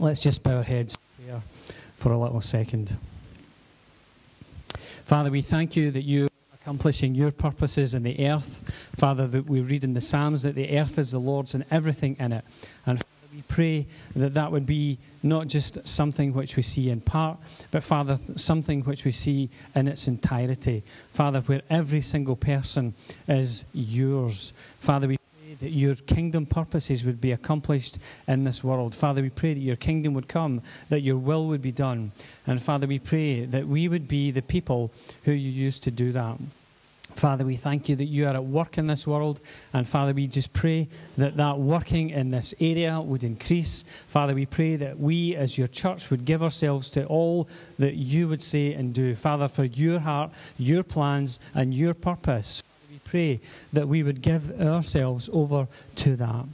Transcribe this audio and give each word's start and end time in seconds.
Let's 0.00 0.20
just 0.20 0.44
bow 0.44 0.58
our 0.58 0.62
heads 0.62 0.96
here 1.26 1.42
for 1.96 2.12
a 2.12 2.18
little 2.18 2.40
second. 2.40 2.96
Father, 5.04 5.28
we 5.28 5.42
thank 5.42 5.74
you 5.74 5.90
that 5.90 6.02
you 6.02 6.26
are 6.26 6.54
accomplishing 6.54 7.16
your 7.16 7.32
purposes 7.32 7.94
in 7.94 8.04
the 8.04 8.28
earth. 8.28 8.62
Father, 8.96 9.26
that 9.26 9.46
we 9.46 9.60
read 9.60 9.82
in 9.82 9.94
the 9.94 10.00
Psalms 10.00 10.42
that 10.42 10.54
the 10.54 10.78
earth 10.78 11.00
is 11.00 11.10
the 11.10 11.18
Lord's 11.18 11.52
and 11.52 11.64
everything 11.68 12.14
in 12.20 12.30
it. 12.30 12.44
And 12.86 13.00
Father, 13.00 13.34
we 13.34 13.42
pray 13.48 13.86
that 14.14 14.34
that 14.34 14.52
would 14.52 14.66
be 14.66 14.98
not 15.24 15.48
just 15.48 15.84
something 15.88 16.32
which 16.32 16.54
we 16.54 16.62
see 16.62 16.90
in 16.90 17.00
part, 17.00 17.38
but 17.72 17.82
Father, 17.82 18.18
something 18.36 18.82
which 18.82 19.04
we 19.04 19.10
see 19.10 19.50
in 19.74 19.88
its 19.88 20.06
entirety. 20.06 20.84
Father, 21.10 21.40
where 21.40 21.62
every 21.68 22.02
single 22.02 22.36
person 22.36 22.94
is 23.26 23.64
yours. 23.72 24.52
Father, 24.78 25.08
we 25.08 25.17
that 25.60 25.70
your 25.70 25.94
kingdom 25.94 26.46
purposes 26.46 27.04
would 27.04 27.20
be 27.20 27.32
accomplished 27.32 27.98
in 28.26 28.44
this 28.44 28.62
world. 28.62 28.94
Father, 28.94 29.22
we 29.22 29.30
pray 29.30 29.54
that 29.54 29.60
your 29.60 29.76
kingdom 29.76 30.14
would 30.14 30.28
come, 30.28 30.62
that 30.88 31.00
your 31.00 31.16
will 31.16 31.46
would 31.46 31.62
be 31.62 31.72
done. 31.72 32.12
And 32.46 32.62
Father, 32.62 32.86
we 32.86 32.98
pray 32.98 33.44
that 33.44 33.66
we 33.66 33.88
would 33.88 34.08
be 34.08 34.30
the 34.30 34.42
people 34.42 34.92
who 35.24 35.32
you 35.32 35.50
use 35.50 35.78
to 35.80 35.90
do 35.90 36.12
that. 36.12 36.38
Father, 37.14 37.44
we 37.44 37.56
thank 37.56 37.88
you 37.88 37.96
that 37.96 38.04
you 38.04 38.26
are 38.26 38.34
at 38.34 38.44
work 38.44 38.78
in 38.78 38.86
this 38.86 39.06
world. 39.06 39.40
And 39.72 39.88
Father, 39.88 40.12
we 40.12 40.28
just 40.28 40.52
pray 40.52 40.88
that 41.16 41.36
that 41.36 41.58
working 41.58 42.10
in 42.10 42.30
this 42.30 42.54
area 42.60 43.00
would 43.00 43.24
increase. 43.24 43.84
Father, 44.06 44.34
we 44.34 44.46
pray 44.46 44.76
that 44.76 45.00
we 45.00 45.34
as 45.34 45.58
your 45.58 45.66
church 45.66 46.10
would 46.10 46.24
give 46.24 46.42
ourselves 46.42 46.90
to 46.92 47.04
all 47.06 47.48
that 47.78 47.94
you 47.94 48.28
would 48.28 48.42
say 48.42 48.72
and 48.72 48.94
do. 48.94 49.16
Father, 49.16 49.48
for 49.48 49.64
your 49.64 49.98
heart, 49.98 50.30
your 50.58 50.84
plans, 50.84 51.40
and 51.54 51.74
your 51.74 51.94
purpose, 51.94 52.62
pray 53.08 53.40
that 53.72 53.88
we 53.88 54.02
would 54.02 54.22
give 54.22 54.60
ourselves 54.60 55.30
over 55.32 55.66
to 55.96 56.16
that. 56.16 56.44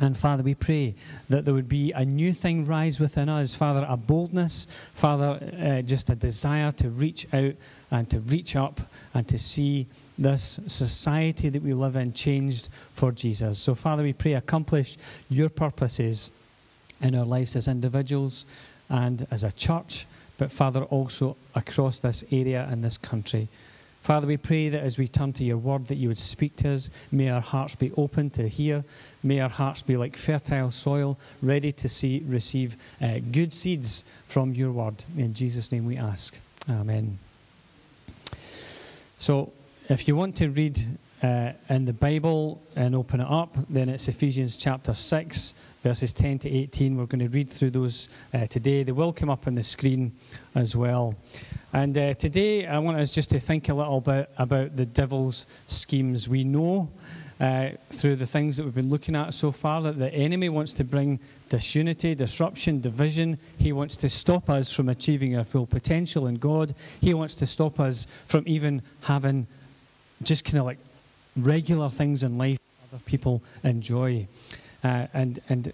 And 0.00 0.16
Father, 0.16 0.42
we 0.42 0.54
pray 0.54 0.94
that 1.28 1.44
there 1.44 1.52
would 1.52 1.68
be 1.68 1.92
a 1.92 2.06
new 2.06 2.32
thing 2.32 2.64
rise 2.64 2.98
within 2.98 3.28
us. 3.28 3.54
Father, 3.54 3.84
a 3.86 3.98
boldness. 3.98 4.66
Father, 4.94 5.38
uh, 5.60 5.82
just 5.82 6.08
a 6.08 6.14
desire 6.14 6.72
to 6.72 6.88
reach 6.88 7.26
out 7.34 7.54
and 7.90 8.08
to 8.08 8.20
reach 8.20 8.56
up 8.56 8.80
and 9.12 9.28
to 9.28 9.38
see 9.38 9.86
this 10.16 10.58
society 10.66 11.50
that 11.50 11.62
we 11.62 11.74
live 11.74 11.96
in 11.96 12.14
changed 12.14 12.70
for 12.94 13.12
Jesus. 13.12 13.58
So, 13.58 13.74
Father, 13.74 14.02
we 14.02 14.14
pray, 14.14 14.34
accomplish 14.34 14.96
your 15.28 15.50
purposes 15.50 16.30
in 17.02 17.14
our 17.14 17.26
lives 17.26 17.54
as 17.56 17.68
individuals 17.68 18.46
and 18.88 19.26
as 19.30 19.44
a 19.44 19.52
church, 19.52 20.06
but, 20.38 20.50
Father, 20.50 20.82
also 20.84 21.36
across 21.54 22.00
this 22.00 22.24
area 22.32 22.66
and 22.70 22.82
this 22.82 22.96
country. 22.96 23.48
Father, 24.00 24.26
we 24.26 24.38
pray 24.38 24.70
that 24.70 24.82
as 24.82 24.98
we 24.98 25.06
turn 25.08 25.32
to 25.34 25.44
your 25.44 25.58
word, 25.58 25.88
that 25.88 25.96
you 25.96 26.08
would 26.08 26.18
speak 26.18 26.56
to 26.56 26.70
us. 26.70 26.90
May 27.12 27.28
our 27.28 27.40
hearts 27.40 27.74
be 27.74 27.92
open 27.96 28.30
to 28.30 28.48
hear. 28.48 28.84
May 29.22 29.40
our 29.40 29.50
hearts 29.50 29.82
be 29.82 29.96
like 29.96 30.16
fertile 30.16 30.70
soil, 30.70 31.18
ready 31.42 31.70
to 31.72 31.88
see, 31.88 32.22
receive 32.26 32.76
uh, 33.00 33.18
good 33.30 33.52
seeds 33.52 34.04
from 34.26 34.54
your 34.54 34.72
word. 34.72 35.04
In 35.16 35.34
Jesus' 35.34 35.70
name 35.70 35.84
we 35.84 35.98
ask. 35.98 36.38
Amen. 36.68 37.18
So, 39.18 39.52
if 39.90 40.08
you 40.08 40.16
want 40.16 40.36
to 40.36 40.48
read 40.48 40.80
uh, 41.22 41.52
in 41.68 41.84
the 41.84 41.92
Bible 41.92 42.62
and 42.76 42.94
open 42.94 43.20
it 43.20 43.26
up, 43.28 43.56
then 43.68 43.88
it's 43.88 44.08
Ephesians 44.08 44.56
chapter 44.56 44.94
6, 44.94 45.54
verses 45.82 46.12
10 46.12 46.38
to 46.40 46.50
18. 46.50 46.96
We're 46.96 47.06
going 47.06 47.24
to 47.24 47.28
read 47.28 47.50
through 47.50 47.70
those 47.70 48.08
uh, 48.32 48.46
today. 48.46 48.82
They 48.82 48.92
will 48.92 49.12
come 49.12 49.28
up 49.28 49.46
on 49.46 49.54
the 49.54 49.62
screen 49.62 50.12
as 50.54 50.74
well. 50.74 51.14
And 51.72 51.96
uh, 51.96 52.14
today, 52.14 52.66
I 52.66 52.78
want 52.78 52.98
us 52.98 53.14
just 53.14 53.30
to 53.30 53.40
think 53.40 53.68
a 53.68 53.74
little 53.74 54.00
bit 54.00 54.30
about 54.38 54.76
the 54.76 54.86
devil's 54.86 55.46
schemes. 55.66 56.28
We 56.28 56.42
know 56.42 56.90
uh, 57.40 57.70
through 57.90 58.16
the 58.16 58.26
things 58.26 58.56
that 58.56 58.64
we've 58.64 58.74
been 58.74 58.90
looking 58.90 59.16
at 59.16 59.32
so 59.32 59.50
far 59.50 59.80
that 59.82 59.98
the 59.98 60.12
enemy 60.12 60.48
wants 60.48 60.72
to 60.74 60.84
bring 60.84 61.20
disunity, 61.48 62.14
disruption, 62.14 62.80
division. 62.80 63.38
He 63.56 63.72
wants 63.72 63.96
to 63.98 64.08
stop 64.08 64.50
us 64.50 64.72
from 64.72 64.88
achieving 64.88 65.36
our 65.36 65.44
full 65.44 65.66
potential 65.66 66.26
in 66.26 66.36
God. 66.36 66.74
He 67.00 67.14
wants 67.14 67.34
to 67.36 67.46
stop 67.46 67.80
us 67.80 68.06
from 68.26 68.44
even 68.46 68.82
having 69.02 69.46
just 70.22 70.44
kind 70.44 70.58
of 70.58 70.66
like 70.66 70.78
regular 71.36 71.88
things 71.88 72.22
in 72.22 72.38
life 72.38 72.58
other 72.92 73.02
people 73.04 73.42
enjoy. 73.62 74.26
Uh, 74.82 75.06
and, 75.12 75.40
and 75.48 75.72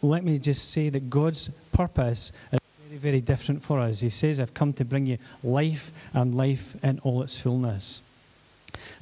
let 0.00 0.24
me 0.24 0.38
just 0.38 0.70
say 0.70 0.88
that 0.90 1.10
God's 1.10 1.50
purpose 1.72 2.32
is 2.52 2.60
very, 2.88 2.98
very 2.98 3.20
different 3.20 3.62
for 3.62 3.80
us. 3.80 4.00
He 4.00 4.10
says, 4.10 4.38
I've 4.38 4.54
come 4.54 4.72
to 4.74 4.84
bring 4.84 5.06
you 5.06 5.18
life 5.42 5.92
and 6.12 6.34
life 6.34 6.76
in 6.84 6.98
all 7.00 7.22
its 7.22 7.40
fullness. 7.40 8.02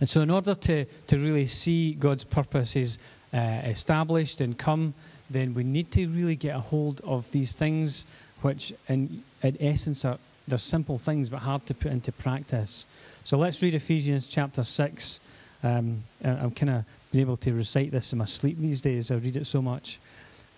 And 0.01 0.09
so, 0.09 0.21
in 0.21 0.31
order 0.31 0.55
to, 0.55 0.85
to 0.85 1.19
really 1.19 1.47
see 1.47 1.93
God's 1.93 2.25
purposes 2.25 2.99
uh, 3.33 3.39
established 3.65 4.41
and 4.41 4.59
come, 4.59 4.95
then 5.29 5.55
we 5.55 5.63
need 5.63 5.91
to 5.93 6.09
really 6.09 6.35
get 6.35 6.57
a 6.57 6.61
hold 6.61 7.01
of 7.05 7.31
these 7.31 7.53
things, 7.53 8.05
which 8.43 8.73
in, 8.89 9.23
in 9.43 9.57
essence 9.61 10.05
are 10.05 10.19
they're 10.49 10.59
simple 10.59 10.99
things 10.99 11.29
but 11.29 11.39
hard 11.39 11.65
to 11.67 11.75
put 11.75 11.93
into 11.93 12.11
practice. 12.11 12.85
So 13.23 13.39
let's 13.39 13.63
read 13.63 13.77
Ephesians 13.77 14.27
chapter 14.27 14.65
6. 14.65 15.21
Um, 15.63 16.05
I'm 16.25 16.51
kind 16.53 16.71
of 16.71 16.85
been 17.13 17.21
able 17.21 17.37
to 17.39 17.53
recite 17.53 17.91
this 17.91 18.13
in 18.13 18.19
my 18.19 18.25
sleep 18.25 18.59
these 18.59 18.81
days. 18.81 19.11
I 19.11 19.17
read 19.17 19.37
it 19.37 19.47
so 19.47 19.61
much. 19.61 19.99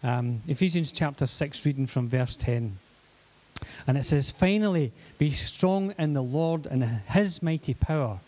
Um, 0.03 0.43
Ephesians 0.47 0.93
chapter 0.93 1.27
6, 1.27 1.65
reading 1.65 1.87
from 1.87 2.09
verse 2.09 2.37
10. 2.37 2.77
And 3.87 3.97
it 3.97 4.05
says, 4.05 4.31
Finally, 4.31 4.93
be 5.19 5.31
strong 5.31 5.95
in 5.99 6.13
the 6.13 6.23
Lord 6.23 6.67
and 6.67 6.85
his 6.85 7.43
mighty 7.43 7.75
power, 7.75 8.19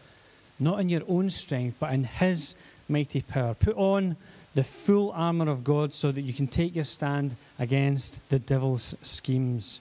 not 0.59 0.81
in 0.81 0.89
your 0.89 1.03
own 1.09 1.31
strength, 1.31 1.77
but 1.79 1.93
in 1.93 2.05
his 2.05 2.55
mighty 2.89 3.23
power. 3.23 3.55
Put 3.55 3.77
on 3.77 4.17
the 4.55 4.65
full 4.65 5.11
armour 5.13 5.51
of 5.51 5.65
God 5.65 5.93
so 5.93 6.13
that 6.13 6.23
you 6.23 6.33
can 6.33 6.47
take 6.47 6.75
your 6.75 6.85
stand 6.85 7.37
against 7.59 8.27
the 8.29 8.39
devil's 8.39 8.95
schemes. 9.03 9.81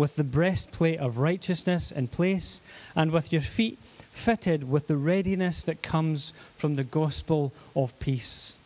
with 0.00 0.16
the 0.16 0.24
breastplate 0.24 0.98
of 0.98 1.18
righteousness 1.18 1.92
in 1.92 2.08
place, 2.08 2.62
and 2.96 3.10
with 3.10 3.30
your 3.34 3.42
feet 3.42 3.78
fitted 4.10 4.70
with 4.70 4.86
the 4.86 4.96
readiness 4.96 5.62
that 5.62 5.82
comes 5.82 6.32
from 6.56 6.76
the 6.76 6.84
gospel 6.84 7.52
of 7.76 7.96
peace. 8.00 8.58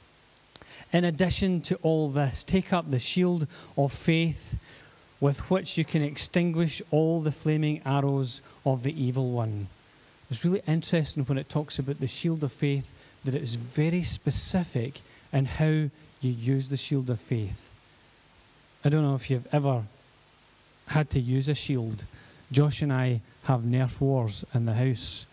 In 0.92 1.04
addition 1.04 1.60
to 1.62 1.74
all 1.82 2.08
this, 2.08 2.44
take 2.44 2.72
up 2.72 2.88
the 2.88 3.00
shield 3.00 3.48
of 3.76 3.92
faith 3.92 4.56
with 5.18 5.50
which 5.50 5.76
you 5.76 5.84
can 5.84 6.02
extinguish 6.02 6.80
all 6.92 7.20
the 7.20 7.32
flaming 7.32 7.82
arrows 7.84 8.40
of 8.64 8.84
the 8.84 8.94
evil 9.02 9.32
one. 9.32 9.66
It's 10.30 10.44
really 10.44 10.62
interesting 10.68 11.24
when 11.24 11.38
it 11.38 11.48
talks 11.48 11.80
about 11.80 11.98
the 11.98 12.06
shield 12.06 12.44
of 12.44 12.52
faith 12.52 12.92
that 13.24 13.34
it 13.34 13.42
is 13.42 13.56
very 13.56 14.04
specific 14.04 15.00
in 15.32 15.46
how 15.46 15.66
you 15.66 15.90
use 16.20 16.68
the 16.68 16.76
shield 16.76 17.10
of 17.10 17.18
faith. 17.18 17.72
I 18.84 18.88
don't 18.88 19.02
know 19.02 19.16
if 19.16 19.30
you've 19.30 19.52
ever 19.52 19.82
had 20.88 21.10
to 21.10 21.20
use 21.20 21.48
a 21.48 21.54
shield. 21.54 22.04
Josh 22.52 22.82
and 22.82 22.92
I 22.92 23.20
have 23.44 23.62
Nerf 23.62 24.00
wars 24.00 24.44
in 24.54 24.66
the 24.66 24.74
house, 24.74 25.26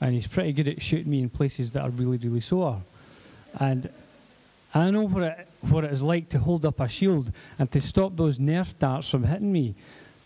and 0.00 0.14
he's 0.14 0.26
pretty 0.26 0.52
good 0.52 0.68
at 0.68 0.82
shooting 0.82 1.10
me 1.10 1.22
in 1.22 1.28
places 1.28 1.72
that 1.72 1.82
are 1.82 1.90
really, 1.90 2.16
really 2.18 2.40
sore. 2.40 2.82
And 3.58 3.88
I 4.74 4.90
know 4.90 5.06
what 5.06 5.22
it, 5.22 5.48
what 5.62 5.84
it 5.84 5.92
is 5.92 6.02
like 6.02 6.28
to 6.30 6.38
hold 6.38 6.64
up 6.64 6.80
a 6.80 6.88
shield 6.88 7.32
and 7.58 7.70
to 7.72 7.80
stop 7.80 8.16
those 8.16 8.38
Nerf 8.38 8.78
darts 8.78 9.10
from 9.10 9.24
hitting 9.24 9.50
me. 9.50 9.74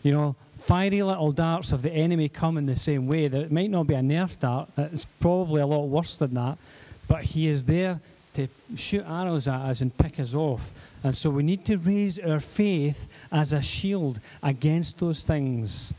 You 0.03 0.11
know, 0.11 0.35
fiery 0.57 1.01
little 1.01 1.31
darts 1.31 1.71
of 1.71 1.81
the 1.81 1.91
enemy 1.91 2.27
come 2.29 2.57
in 2.57 2.65
the 2.65 2.75
same 2.75 3.07
way. 3.07 3.27
That 3.27 3.41
it 3.41 3.51
might 3.51 3.69
not 3.69 3.87
be 3.87 3.93
a 3.93 4.01
Nerf 4.01 4.37
dart, 4.39 4.69
it's 4.77 5.05
probably 5.05 5.61
a 5.61 5.67
lot 5.67 5.85
worse 5.85 6.17
than 6.17 6.33
that, 6.33 6.57
but 7.07 7.23
he 7.23 7.47
is 7.47 7.65
there 7.65 8.01
to 8.33 8.47
shoot 8.75 9.05
arrows 9.07 9.47
at 9.47 9.61
us 9.61 9.81
and 9.81 9.97
pick 9.97 10.19
us 10.19 10.33
off. 10.33 10.71
And 11.03 11.15
so 11.15 11.29
we 11.29 11.43
need 11.43 11.65
to 11.65 11.77
raise 11.77 12.19
our 12.19 12.39
faith 12.39 13.07
as 13.31 13.53
a 13.53 13.61
shield 13.61 14.19
against 14.41 14.99
those 14.99 15.23
things. 15.23 15.93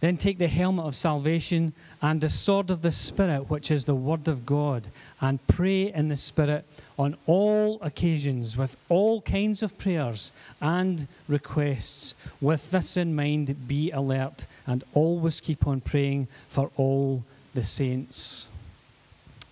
Then 0.00 0.16
take 0.16 0.38
the 0.38 0.48
helmet 0.48 0.86
of 0.86 0.94
salvation 0.94 1.74
and 2.00 2.20
the 2.20 2.30
sword 2.30 2.70
of 2.70 2.80
the 2.80 2.90
Spirit, 2.90 3.50
which 3.50 3.70
is 3.70 3.84
the 3.84 3.94
Word 3.94 4.28
of 4.28 4.46
God, 4.46 4.88
and 5.20 5.46
pray 5.46 5.92
in 5.92 6.08
the 6.08 6.16
Spirit 6.16 6.64
on 6.98 7.16
all 7.26 7.78
occasions 7.82 8.56
with 8.56 8.76
all 8.88 9.20
kinds 9.20 9.62
of 9.62 9.76
prayers 9.76 10.32
and 10.60 11.06
requests. 11.28 12.14
With 12.40 12.70
this 12.70 12.96
in 12.96 13.14
mind, 13.14 13.68
be 13.68 13.90
alert 13.90 14.46
and 14.66 14.84
always 14.94 15.40
keep 15.40 15.66
on 15.66 15.82
praying 15.82 16.28
for 16.48 16.70
all 16.76 17.22
the 17.52 17.62
saints. 17.62 18.48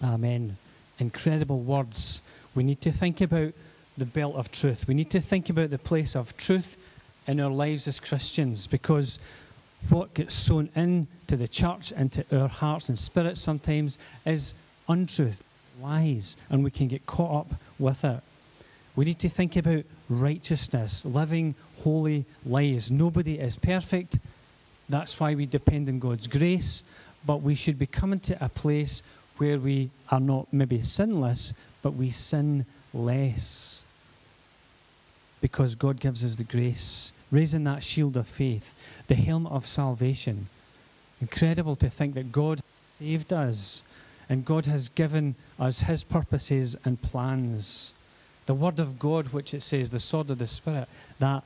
Amen 0.03 0.57
incredible 0.99 1.61
words. 1.61 2.23
We 2.55 2.63
need 2.63 2.81
to 2.83 2.93
think 2.93 3.21
about 3.21 3.53
the 3.97 4.07
belt 4.07 4.37
of 4.37 4.51
truth. 4.51 4.87
We 4.87 4.95
need 4.95 5.11
to 5.11 5.21
think 5.21 5.51
about 5.51 5.71
the 5.71 5.79
place 5.79 6.15
of 6.15 6.37
truth 6.37 6.77
in 7.27 7.41
our 7.41 7.51
lives 7.51 7.87
as 7.89 8.01
Christians 8.01 8.67
because 8.67 9.19
what 9.91 10.15
gets 10.15 10.35
sown 10.35 10.71
into 10.75 11.37
the 11.37 11.49
church, 11.49 11.93
into 11.93 12.25
our 12.33 12.49
hearts 12.49 12.89
and 12.89 12.99
spirits 12.99 13.41
sometimes, 13.41 13.99
is 14.25 14.55
untruth, 14.89 15.43
lies, 15.81 16.37
and 16.51 16.65
we 16.65 16.71
can 16.71 16.89
get 16.89 17.07
caught 17.07 17.47
up 17.47 17.61
with 17.79 18.05
it. 18.05 18.21
We 18.97 19.05
need 19.05 19.21
to 19.21 19.29
think 19.29 19.57
about 19.57 19.85
righteousness, 20.09 21.05
living 21.05 21.55
holy 21.85 22.25
lives. 22.45 22.91
Nobody 22.91 23.39
is 23.39 23.57
perfect. 23.57 24.19
That's 24.89 25.21
why 25.21 25.35
we 25.35 25.47
depend 25.47 25.89
on 25.89 26.01
God's 26.01 26.27
grace. 26.27 26.83
But 27.25 27.43
we 27.43 27.55
should 27.55 27.79
be 27.79 27.87
coming 27.87 28.21
to 28.21 28.45
a 28.45 28.49
place 28.49 29.03
where 29.39 29.59
we 29.59 29.91
are 30.11 30.21
not 30.21 30.53
maybe 30.53 30.81
sinless, 30.83 31.53
but 31.83 31.95
we 31.95 32.11
sin 32.11 32.67
less. 32.93 33.85
Because 35.41 35.75
God 35.75 36.01
gives 36.01 36.25
us 36.25 36.37
the 36.37 36.45
grace, 36.45 37.13
raising 37.31 37.65
that 37.65 37.83
shield 37.83 38.17
of 38.17 38.27
faith, 38.27 38.75
the 39.07 39.15
helmet 39.15 39.53
of 39.53 39.65
salvation. 39.65 40.49
Incredible 41.21 41.77
to 41.77 41.89
think 41.89 42.15
that 42.15 42.33
God 42.33 42.61
saved 42.87 43.33
us 43.33 43.83
and 44.29 44.45
God 44.45 44.67
has 44.67 44.89
given 44.91 45.35
us 45.59 45.81
His 45.81 46.05
purposes 46.05 46.77
and 46.85 47.01
plans. 47.01 47.95
The 48.47 48.55
Word 48.55 48.79
of 48.79 48.99
God, 48.99 49.29
which 49.29 49.55
it 49.55 49.63
says, 49.63 49.91
the 49.91 50.01
sword 50.01 50.31
of 50.31 50.39
the 50.39 50.47
Spirit, 50.47 50.89
that 51.19 51.43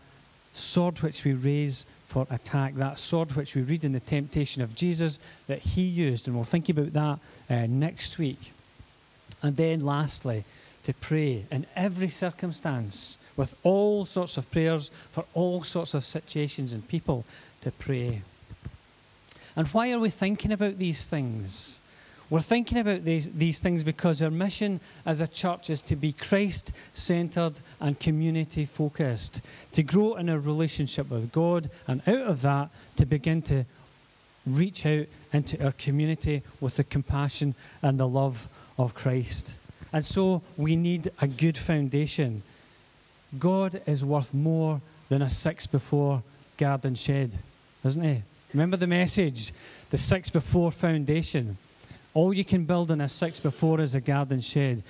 sword 0.53 1.01
which 1.01 1.25
we 1.25 1.33
raise 1.33 1.87
for 2.13 2.27
attack, 2.29 2.75
that 2.75 2.99
sword 2.99 3.33
which 3.33 3.57
we 3.57 3.63
read 3.63 3.87
in 3.87 3.93
the 3.93 4.01
temptation 4.01 4.61
of 4.63 4.75
Jesus 4.75 5.19
that 5.47 5.61
He 5.61 5.81
used. 5.81 6.29
And 6.29 6.37
we'll 6.37 6.45
think 6.45 6.69
about 6.69 6.93
that 6.93 7.19
uh, 7.49 7.67
next 7.67 8.19
week. 8.19 8.53
And 9.43 9.57
then, 9.57 9.81
lastly, 9.81 10.45
to 10.85 10.93
pray 10.93 11.47
in 11.51 11.65
every 11.75 12.11
circumstance 12.11 13.17
with 13.35 13.57
all 13.63 14.05
sorts 14.05 14.37
of 14.37 14.51
prayers 14.51 14.91
for 15.11 15.25
all 15.33 15.63
sorts 15.63 15.95
of 15.95 16.05
situations 16.05 16.75
and 16.75 16.87
people 16.87 17.25
to 17.63 17.71
pray. 17.71 18.21
And 19.57 19.69
why 19.69 19.91
are 19.93 19.99
we 19.99 20.11
thinking 20.11 20.53
about 20.53 20.77
these 20.79 21.07
things? 21.07 21.81
We're 22.33 22.41
thinking 22.41 22.79
about 22.79 23.05
these, 23.05 23.31
these 23.31 23.61
things 23.61 23.85
because 23.85 24.23
our 24.23 24.31
mission 24.31 24.81
as 25.05 25.21
a 25.21 25.29
church 25.29 25.69
is 25.69 25.83
to 25.83 25.97
be 25.97 26.15
Christ 26.15 26.73
centered 26.95 27.61
and 27.79 28.01
community 28.01 28.65
focused, 28.65 29.43
to 29.73 29.83
grow 29.83 30.15
in 30.15 30.31
a 30.31 30.39
relationship 30.39 31.11
with 31.11 31.31
God, 31.31 31.69
and 31.87 32.01
out 32.09 32.23
of 32.23 32.41
that, 32.41 32.71
to 32.97 33.05
begin 33.05 33.43
to 33.43 33.67
reach 34.47 34.87
out 34.87 35.09
into 35.35 35.63
our 35.63 35.73
community 35.73 36.43
with 36.59 36.79
the 36.79 36.85
compassion 36.85 37.55
and 37.83 38.01
the 38.01 38.09
love 38.09 38.49
of 38.79 38.95
Christ. 38.95 39.57
And 39.93 40.03
so 40.03 40.41
we 40.57 40.75
need 40.75 41.11
a 41.21 41.27
good 41.27 41.59
foundation. 41.59 42.43
God 43.39 43.83
is 43.85 44.07
worth 44.07 44.33
more 44.33 44.81
than 45.11 45.21
a 45.21 45.29
six 45.29 45.67
before 45.67 46.23
garden 46.57 46.95
shed, 46.95 47.35
isn't 47.85 48.03
he? 48.03 48.23
Remember 48.55 48.79
the 48.79 48.87
message 48.87 49.53
the 49.91 49.99
six 49.99 50.31
before 50.31 50.73
foundation. 50.73 51.59
All 52.15 52.35
you 52.35 52.45
can 52.45 52.65
build 52.65 52.91
in 52.91 53.01
a 53.01 53.09
six 53.09 53.41
before 53.41 53.81
is 53.81 53.95
a 53.95 54.01
garden 54.01 54.41
shed. 54.41 54.83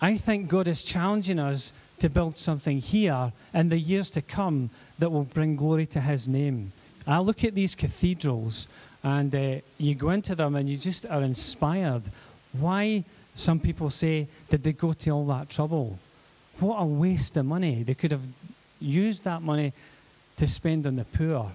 I 0.00 0.16
think 0.16 0.48
God 0.48 0.68
is 0.68 0.82
challenging 0.82 1.38
us 1.38 1.72
to 1.98 2.08
build 2.08 2.38
something 2.38 2.78
here 2.78 3.32
in 3.52 3.68
the 3.68 3.78
years 3.78 4.10
to 4.12 4.22
come 4.22 4.70
that 4.98 5.10
will 5.10 5.24
bring 5.24 5.56
glory 5.56 5.86
to 5.86 6.00
His 6.00 6.26
name. 6.26 6.72
I 7.06 7.18
look 7.18 7.44
at 7.44 7.54
these 7.54 7.74
cathedrals 7.74 8.68
and 9.02 9.34
uh, 9.34 9.56
you 9.78 9.94
go 9.94 10.10
into 10.10 10.34
them 10.34 10.54
and 10.54 10.68
you 10.68 10.76
just 10.76 11.06
are 11.06 11.22
inspired. 11.22 12.02
Why, 12.52 13.04
some 13.34 13.60
people 13.60 13.90
say, 13.90 14.28
did 14.48 14.62
they 14.62 14.72
go 14.72 14.92
to 14.92 15.10
all 15.10 15.26
that 15.26 15.48
trouble? 15.48 15.98
What 16.58 16.76
a 16.76 16.84
waste 16.84 17.36
of 17.36 17.46
money. 17.46 17.82
They 17.82 17.94
could 17.94 18.12
have 18.12 18.24
used 18.80 19.24
that 19.24 19.42
money 19.42 19.72
to 20.36 20.46
spend 20.46 20.86
on 20.86 20.96
the 20.96 21.04
poor. 21.04 21.50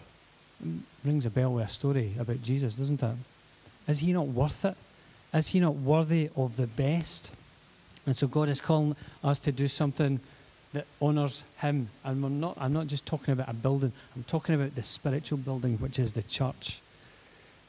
It 0.63 0.69
Rings 1.03 1.25
a 1.25 1.29
bell 1.29 1.53
with 1.53 1.65
a 1.65 1.67
story 1.67 2.13
about 2.19 2.41
Jesus, 2.41 2.75
doesn't 2.75 3.03
it? 3.03 3.15
Is 3.87 3.99
he 3.99 4.13
not 4.13 4.27
worth 4.27 4.65
it? 4.65 4.75
Is 5.33 5.49
he 5.49 5.59
not 5.59 5.75
worthy 5.75 6.29
of 6.35 6.57
the 6.57 6.67
best? 6.67 7.31
And 8.05 8.15
so 8.15 8.27
God 8.27 8.49
is 8.49 8.61
calling 8.61 8.95
us 9.23 9.39
to 9.39 9.51
do 9.51 9.67
something 9.67 10.19
that 10.73 10.85
honours 11.01 11.43
him. 11.57 11.89
And 12.03 12.23
I'm 12.23 12.39
not, 12.39 12.57
I'm 12.59 12.73
not 12.73 12.87
just 12.87 13.05
talking 13.05 13.31
about 13.31 13.49
a 13.49 13.53
building, 13.53 13.91
I'm 14.15 14.23
talking 14.23 14.55
about 14.55 14.75
the 14.75 14.83
spiritual 14.83 15.37
building, 15.37 15.77
which 15.77 15.99
is 15.99 16.13
the 16.13 16.23
church. 16.23 16.81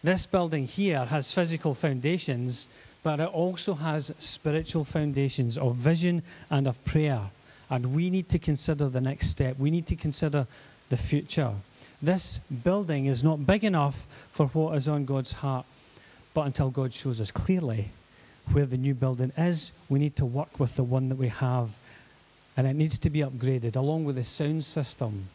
This 0.04 0.26
building 0.26 0.66
here 0.66 1.04
has 1.06 1.34
physical 1.34 1.74
foundations, 1.74 2.68
but 3.02 3.18
it 3.20 3.28
also 3.28 3.74
has 3.74 4.12
spiritual 4.18 4.84
foundations 4.84 5.56
of 5.56 5.76
vision 5.76 6.22
and 6.50 6.66
of 6.66 6.84
prayer. 6.84 7.22
And 7.70 7.94
we 7.94 8.10
need 8.10 8.28
to 8.28 8.38
consider 8.38 8.88
the 8.88 9.00
next 9.00 9.28
step. 9.28 9.58
We 9.58 9.70
need 9.70 9.86
to 9.86 9.96
consider 9.96 10.46
the 10.88 10.96
future. 10.96 11.52
This 12.00 12.38
building 12.62 13.06
is 13.06 13.24
not 13.24 13.46
big 13.46 13.64
enough 13.64 14.06
for 14.30 14.46
what 14.48 14.76
is 14.76 14.86
on 14.86 15.04
God's 15.04 15.32
heart. 15.32 15.64
But 16.36 16.44
until 16.44 16.68
God 16.68 16.92
shows 16.92 17.18
us 17.18 17.30
clearly 17.30 17.88
where 18.52 18.66
the 18.66 18.76
new 18.76 18.92
building 18.92 19.32
is, 19.38 19.72
we 19.88 19.98
need 19.98 20.16
to 20.16 20.26
work 20.26 20.60
with 20.60 20.76
the 20.76 20.82
one 20.82 21.08
that 21.08 21.14
we 21.16 21.28
have. 21.28 21.70
And 22.58 22.66
it 22.66 22.74
needs 22.74 22.98
to 22.98 23.08
be 23.08 23.20
upgraded 23.20 23.74
along 23.74 24.04
with 24.04 24.16
the 24.16 24.22
sound 24.22 24.62
system. 24.62 25.30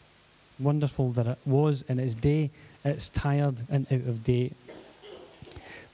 Wonderful 0.60 1.10
that 1.14 1.26
it 1.26 1.40
was 1.44 1.84
in 1.90 1.98
its 1.98 2.14
day, 2.14 2.52
it's 2.86 3.10
tired 3.10 3.64
and 3.72 3.92
out 3.92 4.08
of 4.08 4.24
date. 4.24 4.54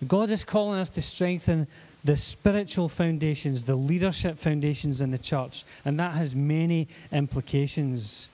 God 0.06 0.30
is 0.30 0.44
calling 0.44 0.78
us 0.78 0.90
to 0.90 1.02
strengthen 1.02 1.68
the 2.04 2.18
spiritual 2.18 2.90
foundations, 2.90 3.64
the 3.64 3.76
leadership 3.76 4.38
foundations 4.38 5.00
in 5.00 5.12
the 5.12 5.18
church, 5.18 5.64
and 5.86 5.98
that 6.02 6.16
has 6.16 6.36
many 6.36 6.90
implications. 7.14 8.30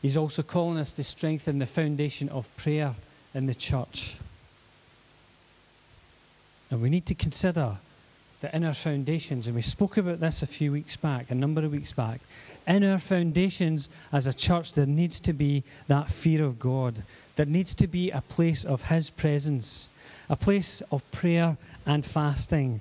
He's 0.00 0.16
also 0.16 0.44
calling 0.44 0.78
us 0.78 0.92
to 0.92 1.02
strengthen 1.02 1.58
the 1.58 1.66
foundation 1.66 2.28
of 2.28 2.56
prayer 2.56 2.94
in 3.34 3.46
the 3.46 3.54
church. 3.56 4.18
And 6.72 6.80
we 6.80 6.88
need 6.88 7.04
to 7.06 7.14
consider 7.14 7.76
the 8.40 8.56
inner 8.56 8.72
foundations, 8.72 9.46
and 9.46 9.54
we 9.54 9.60
spoke 9.60 9.98
about 9.98 10.20
this 10.20 10.42
a 10.42 10.46
few 10.46 10.72
weeks 10.72 10.96
back, 10.96 11.30
a 11.30 11.34
number 11.34 11.62
of 11.62 11.70
weeks 11.70 11.92
back, 11.92 12.22
in 12.66 12.82
our 12.82 12.98
foundations 12.98 13.90
as 14.10 14.26
a 14.26 14.32
church, 14.32 14.72
there 14.72 14.86
needs 14.86 15.20
to 15.20 15.34
be 15.34 15.64
that 15.88 16.08
fear 16.08 16.42
of 16.42 16.58
God. 16.58 17.02
There 17.36 17.44
needs 17.44 17.74
to 17.74 17.86
be 17.86 18.10
a 18.10 18.22
place 18.22 18.64
of 18.64 18.88
His 18.88 19.10
presence, 19.10 19.90
a 20.30 20.34
place 20.34 20.82
of 20.90 21.08
prayer 21.10 21.58
and 21.84 22.06
fasting, 22.06 22.80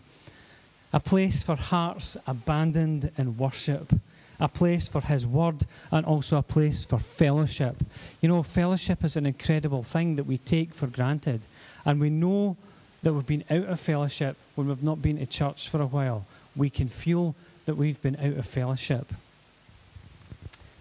a 0.94 1.02
place 1.02 1.44
for 1.44 1.58
hearts 1.58 2.16
abandoned 2.26 3.12
in 3.18 3.38
worship, 3.38 3.92
a 4.40 4.48
place 4.48 4.88
for 4.88 5.02
His 5.02 5.28
Word, 5.28 5.66
and 5.92 6.06
also 6.06 6.38
a 6.38 6.44
place 6.44 6.86
for 6.86 6.98
fellowship. 6.98 7.76
You 8.22 8.30
know, 8.30 8.42
fellowship 8.42 9.04
is 9.04 9.18
an 9.18 9.26
incredible 9.26 9.84
thing 9.84 10.16
that 10.16 10.24
we 10.24 10.38
take 10.38 10.74
for 10.74 10.88
granted, 10.88 11.46
and 11.84 12.00
we 12.00 12.10
know 12.10 12.56
that 13.04 13.14
we've 13.14 13.26
been 13.26 13.44
out 13.50 13.66
of 13.66 13.80
fellowship 13.80 14.38
when 14.56 14.68
we've 14.68 14.84
not 14.84 15.02
been 15.02 15.18
to 15.18 15.26
church 15.26 15.70
for 15.70 15.82
a 15.82 15.86
while. 15.86 16.26
We 16.56 16.70
can 16.70 16.88
feel 16.88 17.36
that 17.66 17.76
we've 17.76 18.02
been 18.02 18.18
out 18.18 18.38
of 18.38 18.46
fellowship. 18.46 19.12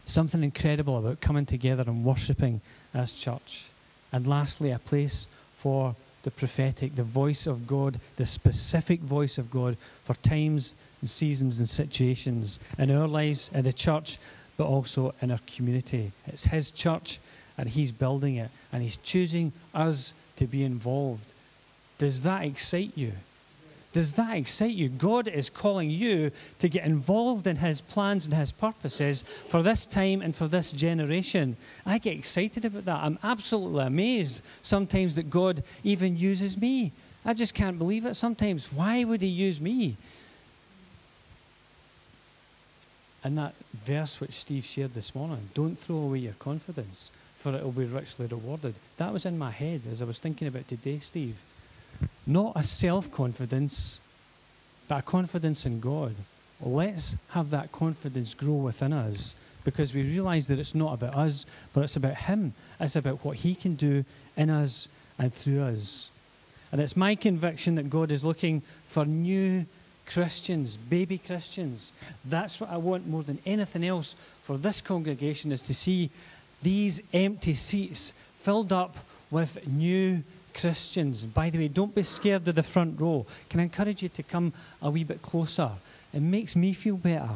Something 0.05 0.43
incredible 0.43 0.99
about 0.99 1.21
coming 1.21 1.47
together 1.47 1.85
and 1.87 2.05
worshipping 2.05 2.61
as 2.93 3.15
church. 3.15 3.71
And 4.13 4.27
lastly, 4.27 4.71
a 4.71 4.79
place 4.79 5.29
for 5.55 5.95
the 6.23 6.31
prophetic, 6.31 6.97
the 6.97 7.03
voice 7.03 7.47
of 7.47 7.67
God, 7.67 7.99
the 8.17 8.27
specific 8.27 9.01
voice 9.01 9.39
of 9.39 9.51
God 9.51 9.77
for 10.03 10.15
times 10.15 10.75
and 11.01 11.09
seasons 11.09 11.59
and 11.59 11.69
situations 11.69 12.61
in 12.77 12.91
our 12.91 13.07
lives, 13.07 13.51
in 13.55 13.65
the 13.65 13.73
church, 13.73 14.19
but 14.57 14.67
also 14.67 15.15
in 15.23 15.31
our 15.31 15.41
community. 15.47 16.13
It's 16.27 16.45
His 16.45 16.71
church 16.71 17.21
and 17.57 17.69
He's 17.69 17.93
building 17.93 18.37
it, 18.37 18.51
and 18.73 18.83
He's 18.83 18.97
choosing 18.99 19.53
us 19.75 20.13
to 20.37 20.47
be 20.47 20.65
involved 20.65 21.33
does 22.01 22.23
that 22.23 22.45
excite 22.45 22.93
you? 22.97 23.13
Does 23.93 24.15
that 24.15 24.35
excite 24.35 24.73
you? 24.73 24.89
God 24.89 25.29
is 25.29 25.51
calling 25.51 25.91
you 25.91 26.31
to 26.59 26.69
get 26.69 26.87
involved 26.87 27.47
in 27.47 27.57
His 27.57 27.83
plans 27.83 28.25
and 28.25 28.35
His 28.35 28.53
purposes 28.53 29.23
for 29.23 29.63
this 29.63 29.87
time 29.87 30.23
and 30.23 30.35
for 30.35 30.49
this 30.49 30.73
generation. 30.73 31.59
I 31.85 31.99
get 31.99 32.17
excited 32.17 32.65
about 32.65 32.87
that. 32.87 33.03
I'm 33.03 33.19
absolutely 33.23 33.85
amazed 33.85 34.43
sometimes 34.63 35.15
that 35.17 35.29
God 35.29 35.63
even 35.85 36.17
uses 36.17 36.57
me. 36.57 36.93
I 37.23 37.35
just 37.35 37.53
can't 37.53 37.79
believe 37.79 38.07
it 38.07 38.15
sometimes. 38.15 38.73
Why 38.73 39.05
would 39.05 39.21
He 39.21 39.29
use 39.29 39.61
me? 39.61 39.97
And 43.23 43.37
that 43.37 43.53
verse 43.75 44.23
which 44.23 44.33
Steve 44.33 44.65
shared 44.65 44.95
this 44.95 45.15
morning 45.15 45.51
don't 45.53 45.77
throw 45.77 45.97
away 45.97 46.21
your 46.21 46.33
confidence, 46.39 47.11
for 47.37 47.55
it 47.55 47.63
will 47.63 47.73
be 47.73 47.85
richly 47.85 48.25
rewarded. 48.25 48.77
That 48.97 49.13
was 49.13 49.27
in 49.27 49.37
my 49.37 49.51
head 49.51 49.83
as 49.91 50.01
I 50.01 50.07
was 50.07 50.19
thinking 50.19 50.49
about 50.49 50.67
today, 50.67 50.99
Steve. 51.01 51.43
Not 52.27 52.53
a 52.57 52.63
self 52.63 53.11
confidence, 53.11 54.01
but 54.89 54.99
a 54.99 55.03
confidence 55.03 55.67
in 55.67 55.81
God. 55.81 56.15
Let's 56.61 57.17
have 57.31 57.51
that 57.51 57.73
confidence 57.73 58.35
grow 58.35 58.55
within 58.55 58.93
us 58.93 59.35
because 59.65 59.95
we 59.95 60.03
realize 60.03 60.47
that 60.49 60.59
it's 60.59 60.75
not 60.75 60.95
about 60.95 61.15
us, 61.15 61.47
but 61.73 61.83
it's 61.83 61.97
about 61.97 62.17
Him. 62.17 62.55
It's 62.79 62.97
about 62.97 63.25
what 63.25 63.39
He 63.39 63.55
can 63.55 63.75
do 63.75 64.05
in 64.37 64.51
us 64.51 64.89
and 65.19 65.33
through 65.33 65.63
us. 65.63 66.11
And 66.73 66.81
it's 66.81 66.97
my 66.97 67.15
conviction 67.15 67.75
that 67.77 67.91
God 67.91 68.13
is 68.13 68.25
looking 68.25 68.63
for 68.87 69.05
new 69.05 69.67
Christians, 70.07 70.77
baby 70.77 71.19
Christians. 71.19 71.93
That's 72.25 72.61
what 72.61 72.71
I 72.71 72.77
want 72.77 73.07
more 73.07 73.23
than 73.23 73.39
anything 73.47 73.85
else 73.85 74.17
for 74.43 74.59
this 74.59 74.81
congregation 74.81 75.53
is 75.53 75.63
to 75.63 75.75
see 75.75 76.11
these 76.63 77.01
empty 77.13 77.55
seats 77.55 78.13
filled 78.35 78.73
up 78.73 78.97
with 79.31 79.67
new 79.67 80.23
Christians. 80.55 81.25
By 81.27 81.51
the 81.51 81.59
way, 81.59 81.69
don't 81.69 81.95
be 81.95 82.03
scared 82.03 82.47
of 82.49 82.55
the 82.55 82.63
front 82.63 83.01
row. 83.01 83.27
Can 83.49 83.61
I 83.61 83.65
encourage 83.65 84.03
you 84.03 84.09
to 84.11 84.23
come 84.23 84.53
a 84.83 84.91
wee 84.91 85.05
bit 85.05 85.23
closer? 85.23 85.71
It 86.13 86.23
makes 86.23 86.57
me 86.57 86.73
feel 86.73 86.97
better. 86.97 87.31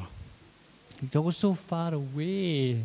You're 1.12 1.22
all 1.22 1.32
so 1.32 1.54
far 1.54 1.94
away. 1.94 2.78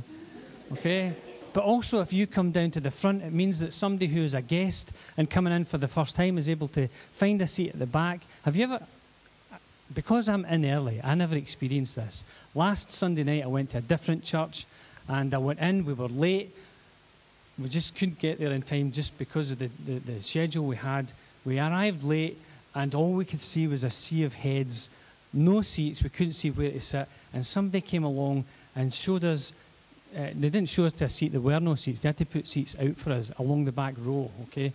Okay? 0.71 1.13
But 1.51 1.63
also, 1.63 2.01
if 2.01 2.13
you 2.13 2.27
come 2.27 2.51
down 2.51 2.71
to 2.71 2.79
the 2.79 2.91
front, 2.91 3.23
it 3.23 3.33
means 3.33 3.59
that 3.59 3.73
somebody 3.73 4.07
who 4.07 4.21
is 4.21 4.33
a 4.33 4.41
guest 4.41 4.93
and 5.17 5.29
coming 5.29 5.51
in 5.53 5.65
for 5.65 5.77
the 5.77 5.87
first 5.87 6.15
time 6.15 6.37
is 6.37 6.47
able 6.47 6.67
to 6.69 6.87
find 7.11 7.41
a 7.41 7.47
seat 7.47 7.69
at 7.69 7.79
the 7.79 7.87
back. 7.87 8.21
Have 8.43 8.55
you 8.55 8.65
ever, 8.65 8.85
because 9.93 10.29
I'm 10.29 10.45
in 10.45 10.65
early, 10.65 11.01
I 11.03 11.15
never 11.15 11.35
experienced 11.35 11.95
this. 11.95 12.23
Last 12.53 12.91
Sunday 12.91 13.23
night, 13.23 13.43
I 13.43 13.47
went 13.47 13.71
to 13.71 13.79
a 13.79 13.81
different 13.81 14.23
church 14.23 14.67
and 15.07 15.33
I 15.33 15.39
went 15.39 15.59
in, 15.59 15.85
we 15.85 15.93
were 15.93 16.07
late. 16.07 16.55
We 17.61 17.67
just 17.67 17.95
couldn't 17.95 18.19
get 18.19 18.39
there 18.39 18.51
in 18.51 18.61
time 18.61 18.91
just 18.91 19.17
because 19.17 19.51
of 19.51 19.59
the, 19.59 19.69
the, 19.85 19.99
the 19.99 20.21
schedule 20.21 20.65
we 20.65 20.77
had. 20.77 21.11
We 21.45 21.59
arrived 21.59 22.03
late 22.03 22.39
and 22.75 22.93
all 22.95 23.13
we 23.13 23.25
could 23.25 23.41
see 23.41 23.67
was 23.67 23.83
a 23.83 23.89
sea 23.89 24.23
of 24.23 24.33
heads, 24.33 24.89
no 25.33 25.61
seats, 25.61 26.03
we 26.03 26.09
couldn't 26.09 26.33
see 26.33 26.51
where 26.51 26.71
to 26.71 26.81
sit. 26.81 27.07
And 27.33 27.45
somebody 27.45 27.81
came 27.81 28.03
along 28.03 28.45
and 28.75 28.93
showed 28.93 29.23
us 29.23 29.53
uh, 30.15 30.29
they 30.33 30.49
didn't 30.49 30.69
show 30.69 30.85
us 30.85 30.93
to 30.93 31.05
a 31.05 31.09
seat. 31.09 31.31
There 31.31 31.41
were 31.41 31.59
no 31.59 31.75
seats. 31.75 32.01
They 32.01 32.09
had 32.09 32.17
to 32.17 32.25
put 32.25 32.47
seats 32.47 32.75
out 32.79 32.95
for 32.95 33.11
us 33.11 33.31
along 33.37 33.65
the 33.65 33.71
back 33.71 33.93
row. 33.99 34.31
Okay, 34.43 34.73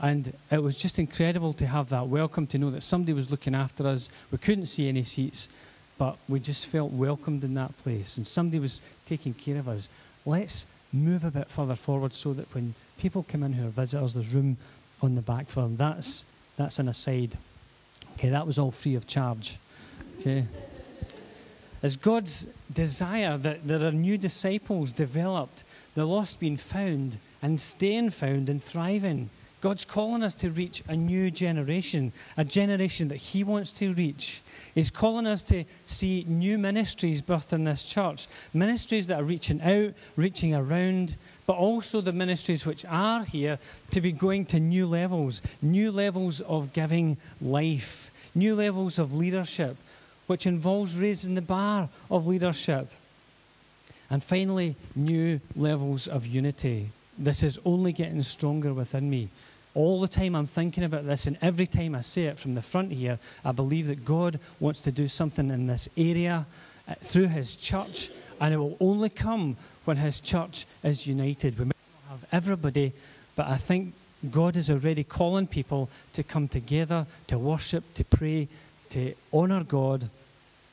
and 0.00 0.32
it 0.50 0.62
was 0.62 0.76
just 0.76 0.98
incredible 0.98 1.52
to 1.54 1.66
have 1.66 1.90
that 1.90 2.08
welcome 2.08 2.46
to 2.48 2.58
know 2.58 2.70
that 2.70 2.82
somebody 2.82 3.12
was 3.12 3.30
looking 3.30 3.54
after 3.54 3.86
us. 3.86 4.10
We 4.32 4.38
couldn't 4.38 4.66
see 4.66 4.88
any 4.88 5.04
seats, 5.04 5.48
but 5.96 6.16
we 6.28 6.40
just 6.40 6.66
felt 6.66 6.90
welcomed 6.90 7.44
in 7.44 7.54
that 7.54 7.76
place, 7.78 8.16
and 8.16 8.26
somebody 8.26 8.58
was 8.58 8.80
taking 9.06 9.32
care 9.32 9.58
of 9.58 9.68
us. 9.68 9.88
Let's 10.26 10.66
move 10.94 11.24
a 11.24 11.30
bit 11.30 11.50
further 11.50 11.74
forward 11.74 12.14
so 12.14 12.32
that 12.32 12.52
when 12.54 12.74
people 12.98 13.24
come 13.28 13.42
in 13.42 13.52
who 13.52 13.66
are 13.66 13.70
visitors, 13.70 14.14
there's 14.14 14.32
room 14.32 14.56
on 15.02 15.14
the 15.14 15.22
back 15.22 15.48
for 15.48 15.62
them. 15.62 15.76
That's 15.76 16.24
that's 16.56 16.78
an 16.78 16.88
aside. 16.88 17.36
Okay, 18.14 18.28
that 18.30 18.46
was 18.46 18.58
all 18.58 18.70
free 18.70 18.94
of 18.94 19.06
charge. 19.06 19.58
Okay. 20.20 20.46
It's 21.82 21.96
God's 21.96 22.46
desire 22.72 23.36
that 23.36 23.66
there 23.66 23.84
are 23.84 23.92
new 23.92 24.16
disciples 24.16 24.92
developed, 24.92 25.64
the 25.94 26.06
lost 26.06 26.40
being 26.40 26.56
found 26.56 27.18
and 27.42 27.60
staying 27.60 28.10
found 28.10 28.48
and 28.48 28.62
thriving. 28.62 29.28
God's 29.64 29.86
calling 29.86 30.22
us 30.22 30.34
to 30.34 30.50
reach 30.50 30.82
a 30.88 30.94
new 30.94 31.30
generation, 31.30 32.12
a 32.36 32.44
generation 32.44 33.08
that 33.08 33.16
He 33.16 33.42
wants 33.42 33.72
to 33.78 33.94
reach. 33.94 34.42
He's 34.74 34.90
calling 34.90 35.26
us 35.26 35.42
to 35.44 35.64
see 35.86 36.22
new 36.28 36.58
ministries 36.58 37.22
birthed 37.22 37.54
in 37.54 37.64
this 37.64 37.82
church, 37.82 38.26
ministries 38.52 39.06
that 39.06 39.22
are 39.22 39.24
reaching 39.24 39.62
out, 39.62 39.94
reaching 40.16 40.54
around, 40.54 41.16
but 41.46 41.56
also 41.56 42.02
the 42.02 42.12
ministries 42.12 42.66
which 42.66 42.84
are 42.84 43.24
here 43.24 43.58
to 43.90 44.02
be 44.02 44.12
going 44.12 44.44
to 44.44 44.60
new 44.60 44.86
levels, 44.86 45.40
new 45.62 45.90
levels 45.90 46.42
of 46.42 46.74
giving 46.74 47.16
life, 47.40 48.10
new 48.34 48.54
levels 48.54 48.98
of 48.98 49.14
leadership, 49.14 49.78
which 50.26 50.46
involves 50.46 50.98
raising 50.98 51.36
the 51.36 51.40
bar 51.40 51.88
of 52.10 52.26
leadership. 52.26 52.92
And 54.10 54.22
finally, 54.22 54.76
new 54.94 55.40
levels 55.56 56.06
of 56.06 56.26
unity. 56.26 56.90
This 57.16 57.42
is 57.42 57.58
only 57.64 57.94
getting 57.94 58.22
stronger 58.22 58.74
within 58.74 59.08
me. 59.08 59.30
All 59.74 60.00
the 60.00 60.08
time 60.08 60.36
I'm 60.36 60.46
thinking 60.46 60.84
about 60.84 61.04
this, 61.04 61.26
and 61.26 61.36
every 61.42 61.66
time 61.66 61.94
I 61.94 62.00
say 62.00 62.24
it 62.24 62.38
from 62.38 62.54
the 62.54 62.62
front 62.62 62.92
here, 62.92 63.18
I 63.44 63.52
believe 63.52 63.88
that 63.88 64.04
God 64.04 64.38
wants 64.60 64.82
to 64.82 64.92
do 64.92 65.08
something 65.08 65.50
in 65.50 65.66
this 65.66 65.88
area 65.96 66.46
uh, 66.88 66.94
through 67.00 67.28
His 67.28 67.56
church, 67.56 68.10
and 68.40 68.54
it 68.54 68.56
will 68.56 68.76
only 68.80 69.08
come 69.08 69.56
when 69.84 69.96
His 69.96 70.20
church 70.20 70.66
is 70.82 71.06
united. 71.06 71.58
We 71.58 71.64
might 71.64 71.76
not 72.08 72.20
have 72.20 72.28
everybody, 72.30 72.92
but 73.34 73.46
I 73.48 73.56
think 73.56 73.94
God 74.30 74.56
is 74.56 74.70
already 74.70 75.04
calling 75.04 75.46
people 75.46 75.90
to 76.12 76.22
come 76.22 76.48
together, 76.48 77.06
to 77.26 77.38
worship, 77.38 77.94
to 77.94 78.04
pray, 78.04 78.48
to 78.90 79.14
honour 79.32 79.64
God 79.64 80.08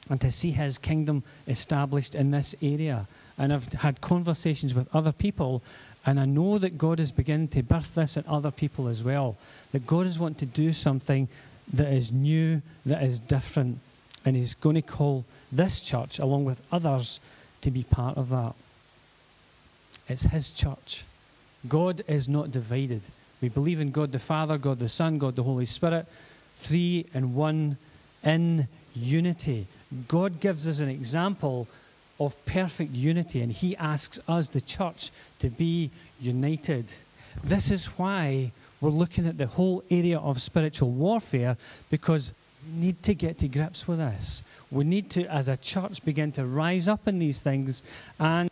and 0.10 0.20
to 0.22 0.31
see 0.31 0.51
His 0.51 0.77
kingdom 0.77 1.24
established 1.48 2.15
in 2.15 2.31
this 2.31 2.53
area. 2.62 3.08
And 3.38 3.53
I've 3.53 3.72
had 3.74 4.01
conversations 4.01 4.74
with 4.74 4.93
other 4.93 5.12
people, 5.12 5.63
and 6.05 6.20
I 6.20 6.25
know 6.25 6.58
that 6.58 6.77
God 6.77 7.00
is 7.00 7.12
beginning 7.12 7.50
to 7.50 7.63
birth 7.63 7.96
this 7.96 8.17
in 8.17 8.24
other 8.27 8.51
people 8.51 8.88
as 8.88 9.03
well. 9.03 9.38
That 9.72 9.86
God 9.86 10.05
is 10.05 10.17
wanting 10.17 10.38
to 10.38 10.46
do 10.48 10.74
something 10.74 11.27
that 11.74 11.93
is 11.93 12.12
new, 12.12 12.62
that 12.86 13.03
is 13.03 13.20
different, 13.20 13.79
and 14.25 14.36
He's 14.36 14.55
going 14.55 14.75
to 14.75 14.81
call 14.81 15.25
this 15.51 15.79
church, 15.79 16.20
along 16.20 16.46
with 16.46 16.62
others, 16.72 17.20
to 17.62 17.72
be 17.72 17.84
part 17.84 18.17
of 18.17 18.29
that. 18.29 18.53
It's 20.08 20.24
His 20.24 20.51
church. 20.51 21.05
God 21.67 22.01
is 22.08 22.27
not 22.27 22.51
divided. 22.51 23.01
We 23.39 23.50
believe 23.50 23.79
in 23.79 23.91
God 23.91 24.12
the 24.12 24.20
Father, 24.20 24.58
God 24.58 24.79
the 24.79 24.89
Son, 24.89 25.17
God 25.20 25.36
the 25.36 25.43
Holy 25.43 25.65
Spirit, 25.65 26.08
three 26.55 27.05
and 27.13 27.36
one 27.36 27.77
in 28.24 28.67
unity. 28.96 29.67
God 30.08 30.39
gives 30.39 30.67
us 30.67 30.79
an 30.79 30.89
example 30.89 31.67
of 32.25 32.45
perfect 32.45 32.91
unity, 32.91 33.41
and 33.41 33.51
He 33.51 33.75
asks 33.77 34.19
us, 34.27 34.49
the 34.49 34.61
church, 34.61 35.11
to 35.39 35.49
be 35.49 35.91
united. 36.19 36.85
This 37.43 37.71
is 37.71 37.87
why 37.97 38.51
we're 38.79 38.89
looking 38.89 39.25
at 39.25 39.37
the 39.37 39.47
whole 39.47 39.83
area 39.89 40.19
of 40.19 40.41
spiritual 40.41 40.91
warfare 40.91 41.57
because 41.89 42.33
we 42.65 42.85
need 42.85 43.03
to 43.03 43.13
get 43.13 43.37
to 43.39 43.47
grips 43.47 43.87
with 43.87 43.99
this. 43.99 44.43
We 44.69 44.83
need 44.83 45.09
to, 45.11 45.25
as 45.25 45.47
a 45.47 45.57
church, 45.57 46.03
begin 46.03 46.31
to 46.33 46.45
rise 46.45 46.87
up 46.87 47.07
in 47.07 47.19
these 47.19 47.41
things 47.41 47.83
and 48.19 48.49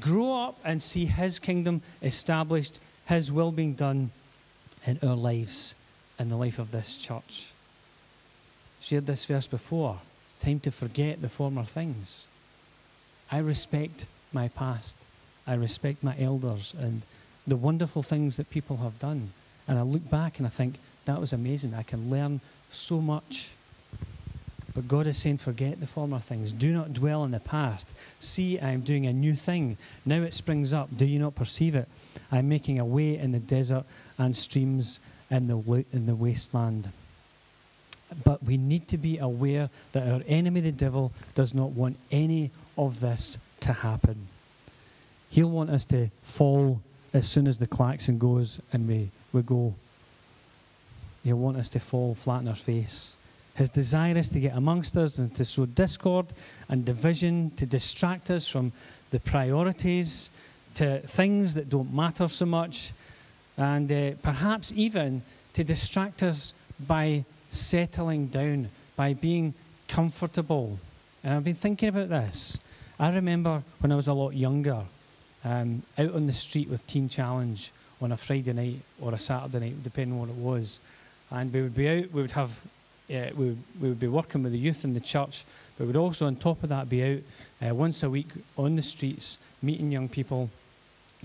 grow 0.00 0.44
up 0.44 0.58
and 0.64 0.82
see 0.82 1.06
His 1.06 1.38
kingdom 1.38 1.82
established, 2.02 2.80
His 3.06 3.30
will 3.32 3.52
being 3.52 3.74
done 3.74 4.10
in 4.86 4.98
our 5.02 5.16
lives, 5.16 5.74
in 6.18 6.28
the 6.28 6.36
life 6.36 6.58
of 6.58 6.70
this 6.70 6.96
church 6.96 7.52
shared 8.80 9.06
this 9.06 9.24
verse 9.24 9.46
before. 9.46 9.98
It's 10.26 10.40
time 10.40 10.60
to 10.60 10.70
forget 10.70 11.20
the 11.20 11.28
former 11.28 11.64
things. 11.64 12.28
I 13.30 13.38
respect 13.38 14.06
my 14.32 14.48
past. 14.48 15.04
I 15.46 15.54
respect 15.54 16.02
my 16.02 16.14
elders 16.18 16.74
and 16.78 17.02
the 17.46 17.56
wonderful 17.56 18.02
things 18.02 18.36
that 18.36 18.50
people 18.50 18.78
have 18.78 18.98
done. 18.98 19.30
And 19.66 19.78
I 19.78 19.82
look 19.82 20.08
back 20.10 20.38
and 20.38 20.46
I 20.46 20.50
think, 20.50 20.74
that 21.06 21.20
was 21.20 21.32
amazing. 21.32 21.74
I 21.74 21.82
can 21.82 22.10
learn 22.10 22.40
so 22.68 23.00
much. 23.00 23.52
But 24.74 24.86
God 24.86 25.06
is 25.06 25.16
saying, 25.16 25.38
forget 25.38 25.80
the 25.80 25.86
former 25.86 26.18
things. 26.18 26.52
Do 26.52 26.72
not 26.72 26.92
dwell 26.92 27.24
in 27.24 27.30
the 27.30 27.40
past. 27.40 27.94
See, 28.18 28.58
I 28.60 28.70
am 28.70 28.82
doing 28.82 29.06
a 29.06 29.12
new 29.12 29.34
thing. 29.34 29.78
Now 30.04 30.22
it 30.22 30.34
springs 30.34 30.74
up. 30.74 30.94
Do 30.94 31.06
you 31.06 31.18
not 31.18 31.34
perceive 31.34 31.74
it? 31.74 31.88
I'm 32.30 32.48
making 32.48 32.78
a 32.78 32.84
way 32.84 33.16
in 33.16 33.32
the 33.32 33.38
desert 33.38 33.84
and 34.18 34.36
streams 34.36 35.00
in 35.30 35.46
the, 35.46 35.84
in 35.92 36.06
the 36.06 36.14
wasteland. 36.14 36.92
But 38.22 38.42
we 38.42 38.56
need 38.56 38.86
to 38.88 38.98
be 38.98 39.18
aware 39.18 39.70
that 39.92 40.06
our 40.06 40.22
enemy, 40.28 40.60
the 40.60 40.72
devil, 40.72 41.12
does 41.34 41.54
not 41.54 41.70
want 41.70 41.96
any 42.10 42.50
of 42.78 43.00
this 43.00 43.38
to 43.60 43.72
happen. 43.72 44.28
He'll 45.30 45.50
want 45.50 45.70
us 45.70 45.84
to 45.86 46.10
fall 46.22 46.80
as 47.12 47.28
soon 47.28 47.46
as 47.46 47.58
the 47.58 47.66
klaxon 47.66 48.18
goes 48.18 48.60
and 48.72 48.88
we, 48.88 49.10
we 49.32 49.42
go. 49.42 49.74
He'll 51.24 51.36
want 51.36 51.58
us 51.58 51.68
to 51.70 51.80
fall 51.80 52.14
flat 52.14 52.38
on 52.38 52.48
our 52.48 52.54
face. 52.54 53.16
His 53.54 53.68
desire 53.68 54.16
is 54.16 54.28
to 54.30 54.40
get 54.40 54.56
amongst 54.56 54.96
us 54.96 55.18
and 55.18 55.34
to 55.34 55.44
sow 55.44 55.66
discord 55.66 56.26
and 56.68 56.84
division, 56.84 57.50
to 57.56 57.66
distract 57.66 58.30
us 58.30 58.46
from 58.46 58.72
the 59.10 59.18
priorities, 59.18 60.30
to 60.76 61.00
things 61.00 61.54
that 61.54 61.68
don't 61.68 61.92
matter 61.92 62.28
so 62.28 62.46
much, 62.46 62.92
and 63.56 63.90
uh, 63.90 64.12
perhaps 64.22 64.72
even 64.76 65.22
to 65.54 65.64
distract 65.64 66.22
us 66.22 66.54
by 66.86 67.24
settling 67.50 68.28
down, 68.28 68.68
by 68.94 69.12
being 69.12 69.54
comfortable. 69.88 70.78
And 71.24 71.34
I've 71.34 71.44
been 71.44 71.54
thinking 71.56 71.88
about 71.88 72.10
this. 72.10 72.60
I 73.00 73.10
remember 73.10 73.62
when 73.78 73.92
I 73.92 73.96
was 73.96 74.08
a 74.08 74.12
lot 74.12 74.34
younger, 74.34 74.82
um, 75.44 75.82
out 75.96 76.14
on 76.14 76.26
the 76.26 76.32
street 76.32 76.68
with 76.68 76.84
Teen 76.88 77.08
Challenge 77.08 77.70
on 78.00 78.10
a 78.10 78.16
Friday 78.16 78.52
night 78.52 78.80
or 79.00 79.14
a 79.14 79.18
Saturday 79.18 79.60
night, 79.60 79.82
depending 79.84 80.14
on 80.14 80.20
what 80.20 80.28
it 80.30 80.42
was. 80.42 80.80
And 81.30 81.52
we 81.52 81.62
would 81.62 81.76
be 81.76 81.88
out, 81.88 82.12
we 82.12 82.22
would 82.22 82.32
have, 82.32 82.60
uh, 83.08 83.30
we, 83.36 83.50
would, 83.50 83.58
we 83.80 83.88
would 83.90 84.00
be 84.00 84.08
working 84.08 84.42
with 84.42 84.50
the 84.50 84.58
youth 84.58 84.84
in 84.84 84.94
the 84.94 85.00
church, 85.00 85.44
but 85.76 85.84
we 85.84 85.88
would 85.88 85.96
also, 85.96 86.26
on 86.26 86.34
top 86.36 86.62
of 86.64 86.70
that, 86.70 86.88
be 86.88 87.04
out 87.04 87.68
uh, 87.68 87.74
once 87.74 88.02
a 88.02 88.10
week 88.10 88.30
on 88.56 88.74
the 88.74 88.82
streets, 88.82 89.38
meeting 89.62 89.92
young 89.92 90.08
people 90.08 90.50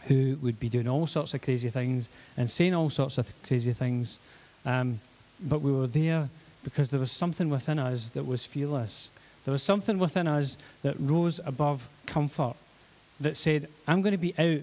who 0.03 0.37
would 0.43 0.59
be 0.59 0.69
doing 0.69 0.87
all 0.87 1.07
sorts 1.07 1.33
of 1.33 1.41
crazy 1.41 1.71
things 1.71 2.07
and 2.37 2.49
saying 2.49 2.75
all 2.75 2.91
sorts 2.91 3.17
of 3.17 3.33
crazy 3.43 3.73
things. 3.73 4.19
Um, 4.63 4.99
but 5.39 5.61
we 5.61 5.71
were 5.71 5.87
there 5.87 6.29
because 6.63 6.91
there 6.91 6.99
was 6.99 7.11
something 7.11 7.49
within 7.49 7.79
us 7.79 8.09
that 8.09 8.27
was 8.27 8.45
fearless. 8.45 9.11
There 9.45 9.51
was 9.51 9.63
something 9.63 9.99
within 9.99 10.27
us 10.27 10.57
that 10.83 10.95
rose 10.99 11.39
above 11.45 11.87
comfort, 12.05 12.55
that 13.19 13.37
said, 13.37 13.67
I'm 13.87 14.01
going 14.01 14.13
to 14.13 14.17
be 14.17 14.33
out 14.37 14.61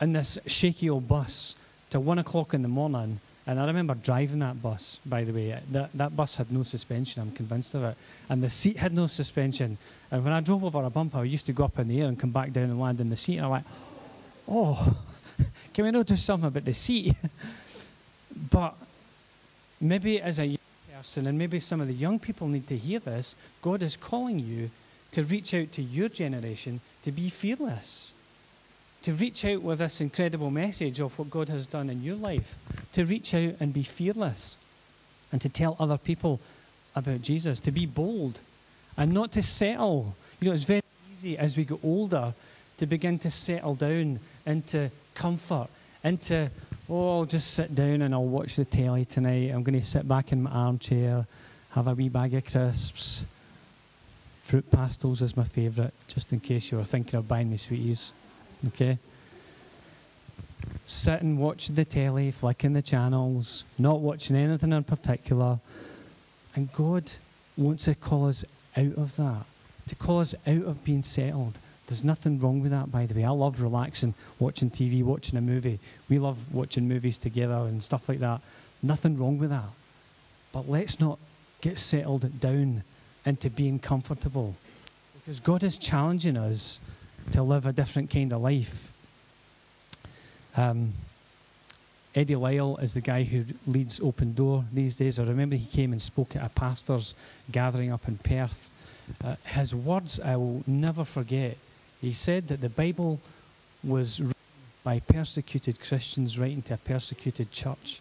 in 0.00 0.12
this 0.12 0.38
shaky 0.46 0.90
old 0.90 1.08
bus 1.08 1.56
till 1.90 2.02
one 2.02 2.18
o'clock 2.18 2.54
in 2.54 2.62
the 2.62 2.68
morning, 2.68 3.20
And 3.46 3.60
I 3.60 3.66
remember 3.66 3.94
driving 3.94 4.40
that 4.40 4.60
bus, 4.60 4.98
by 5.06 5.22
the 5.22 5.32
way. 5.32 5.56
That, 5.70 5.90
that 5.94 6.16
bus 6.16 6.34
had 6.34 6.50
no 6.50 6.64
suspension, 6.64 7.22
I'm 7.22 7.30
convinced 7.30 7.74
of 7.74 7.84
it. 7.84 7.96
And 8.28 8.42
the 8.42 8.50
seat 8.50 8.76
had 8.76 8.92
no 8.92 9.06
suspension. 9.06 9.78
And 10.10 10.24
when 10.24 10.32
I 10.32 10.40
drove 10.40 10.64
over 10.64 10.82
a 10.82 10.90
bump, 10.90 11.14
I 11.14 11.22
used 11.22 11.46
to 11.46 11.52
go 11.52 11.64
up 11.64 11.78
in 11.78 11.88
the 11.88 12.00
air 12.00 12.08
and 12.08 12.18
come 12.18 12.30
back 12.30 12.52
down 12.52 12.64
and 12.64 12.80
land 12.80 13.00
in 13.00 13.08
the 13.08 13.16
seat. 13.16 13.36
And 13.36 13.44
I'm 13.44 13.50
like, 13.52 13.64
oh, 14.48 14.96
can 15.74 15.84
we 15.84 15.90
not 15.92 16.06
do 16.06 16.16
something 16.16 16.48
about 16.48 16.64
the 16.64 16.74
seat? 16.74 17.14
but 18.50 18.74
maybe 19.80 20.20
as 20.20 20.40
a 20.40 20.58
person, 20.96 21.26
and 21.26 21.38
maybe 21.38 21.60
some 21.60 21.80
of 21.80 21.88
the 21.88 21.94
young 21.94 22.18
people 22.18 22.48
need 22.48 22.66
to 22.68 22.76
hear 22.76 22.98
this, 22.98 23.36
God 23.62 23.82
is 23.82 23.96
calling 23.96 24.38
you 24.38 24.70
to 25.12 25.22
reach 25.22 25.54
out 25.54 25.72
to 25.72 25.82
your 25.82 26.08
generation 26.08 26.80
to 27.02 27.12
be 27.12 27.28
fearless 27.28 28.12
to 29.06 29.12
reach 29.12 29.44
out 29.44 29.62
with 29.62 29.78
this 29.78 30.00
incredible 30.00 30.50
message 30.50 30.98
of 30.98 31.16
what 31.16 31.30
God 31.30 31.48
has 31.48 31.68
done 31.68 31.90
in 31.90 32.02
your 32.02 32.16
life, 32.16 32.56
to 32.92 33.04
reach 33.04 33.34
out 33.34 33.54
and 33.60 33.72
be 33.72 33.84
fearless, 33.84 34.56
and 35.30 35.40
to 35.40 35.48
tell 35.48 35.76
other 35.78 35.96
people 35.96 36.40
about 36.96 37.22
Jesus, 37.22 37.60
to 37.60 37.70
be 37.70 37.86
bold, 37.86 38.40
and 38.96 39.14
not 39.14 39.30
to 39.30 39.44
settle. 39.44 40.16
You 40.40 40.48
know, 40.48 40.54
it's 40.54 40.64
very 40.64 40.82
easy 41.12 41.38
as 41.38 41.56
we 41.56 41.64
get 41.64 41.78
older 41.84 42.34
to 42.78 42.86
begin 42.86 43.20
to 43.20 43.30
settle 43.30 43.76
down 43.76 44.18
into 44.44 44.90
comfort, 45.14 45.68
into, 46.02 46.50
oh, 46.88 47.18
I'll 47.18 47.24
just 47.24 47.52
sit 47.52 47.74
down 47.74 48.02
and 48.02 48.14
I'll 48.14 48.24
watch 48.24 48.56
the 48.56 48.64
telly 48.64 49.04
tonight. 49.04 49.50
I'm 49.50 49.62
going 49.62 49.78
to 49.78 49.86
sit 49.86 50.06
back 50.06 50.32
in 50.32 50.42
my 50.42 50.50
armchair, 50.50 51.26
have 51.70 51.86
a 51.86 51.94
wee 51.94 52.08
bag 52.08 52.34
of 52.34 52.44
crisps. 52.44 53.24
Fruit 54.42 54.70
pastels 54.70 55.22
is 55.22 55.36
my 55.36 55.44
favourite, 55.44 55.92
just 56.06 56.32
in 56.32 56.40
case 56.40 56.70
you 56.70 56.78
were 56.78 56.84
thinking 56.84 57.18
of 57.18 57.26
buying 57.26 57.50
me 57.50 57.56
sweeties. 57.56 58.12
Okay? 58.68 58.98
Sit 60.84 61.20
and 61.20 61.38
watch 61.38 61.68
the 61.68 61.84
telly, 61.84 62.30
flicking 62.30 62.72
the 62.72 62.82
channels, 62.82 63.64
not 63.76 64.00
watching 64.00 64.36
anything 64.36 64.72
in 64.72 64.84
particular. 64.84 65.58
And 66.54 66.72
God 66.72 67.10
wants 67.56 67.84
to 67.86 67.96
call 67.96 68.28
us 68.28 68.44
out 68.76 68.94
of 68.96 69.16
that, 69.16 69.44
to 69.88 69.94
call 69.96 70.20
us 70.20 70.34
out 70.46 70.62
of 70.62 70.84
being 70.84 71.02
settled. 71.02 71.58
There's 71.86 72.02
nothing 72.02 72.40
wrong 72.40 72.60
with 72.60 72.72
that, 72.72 72.90
by 72.90 73.06
the 73.06 73.14
way. 73.14 73.24
I 73.24 73.30
love 73.30 73.60
relaxing, 73.60 74.14
watching 74.38 74.70
TV, 74.70 75.04
watching 75.04 75.38
a 75.38 75.40
movie. 75.40 75.78
We 76.08 76.18
love 76.18 76.52
watching 76.52 76.88
movies 76.88 77.18
together 77.18 77.54
and 77.54 77.82
stuff 77.82 78.08
like 78.08 78.18
that. 78.20 78.40
Nothing 78.82 79.16
wrong 79.16 79.38
with 79.38 79.50
that. 79.50 79.70
But 80.52 80.68
let's 80.68 80.98
not 80.98 81.18
get 81.60 81.78
settled 81.78 82.40
down 82.40 82.82
into 83.24 83.50
being 83.50 83.78
comfortable. 83.78 84.56
Because 85.14 85.40
God 85.40 85.62
is 85.62 85.78
challenging 85.78 86.36
us 86.36 86.80
to 87.32 87.42
live 87.42 87.66
a 87.66 87.72
different 87.72 88.10
kind 88.10 88.32
of 88.32 88.40
life. 88.40 88.92
Um, 90.56 90.92
Eddie 92.14 92.36
Lyle 92.36 92.78
is 92.78 92.94
the 92.94 93.00
guy 93.00 93.24
who 93.24 93.44
leads 93.66 94.00
Open 94.00 94.32
Door 94.32 94.64
these 94.72 94.96
days. 94.96 95.20
I 95.20 95.24
remember 95.24 95.54
he 95.54 95.66
came 95.66 95.92
and 95.92 96.00
spoke 96.00 96.34
at 96.34 96.44
a 96.44 96.48
pastor's 96.48 97.14
gathering 97.52 97.92
up 97.92 98.08
in 98.08 98.16
Perth. 98.18 98.70
Uh, 99.22 99.36
his 99.44 99.74
words 99.74 100.18
I 100.18 100.36
will 100.36 100.64
never 100.66 101.04
forget. 101.04 101.58
He 102.00 102.12
said 102.12 102.48
that 102.48 102.60
the 102.60 102.68
Bible 102.68 103.20
was 103.82 104.20
written 104.20 104.34
by 104.84 105.00
persecuted 105.00 105.80
Christians 105.80 106.38
writing 106.38 106.62
to 106.62 106.74
a 106.74 106.78
persecuted 106.78 107.50
church. 107.50 108.00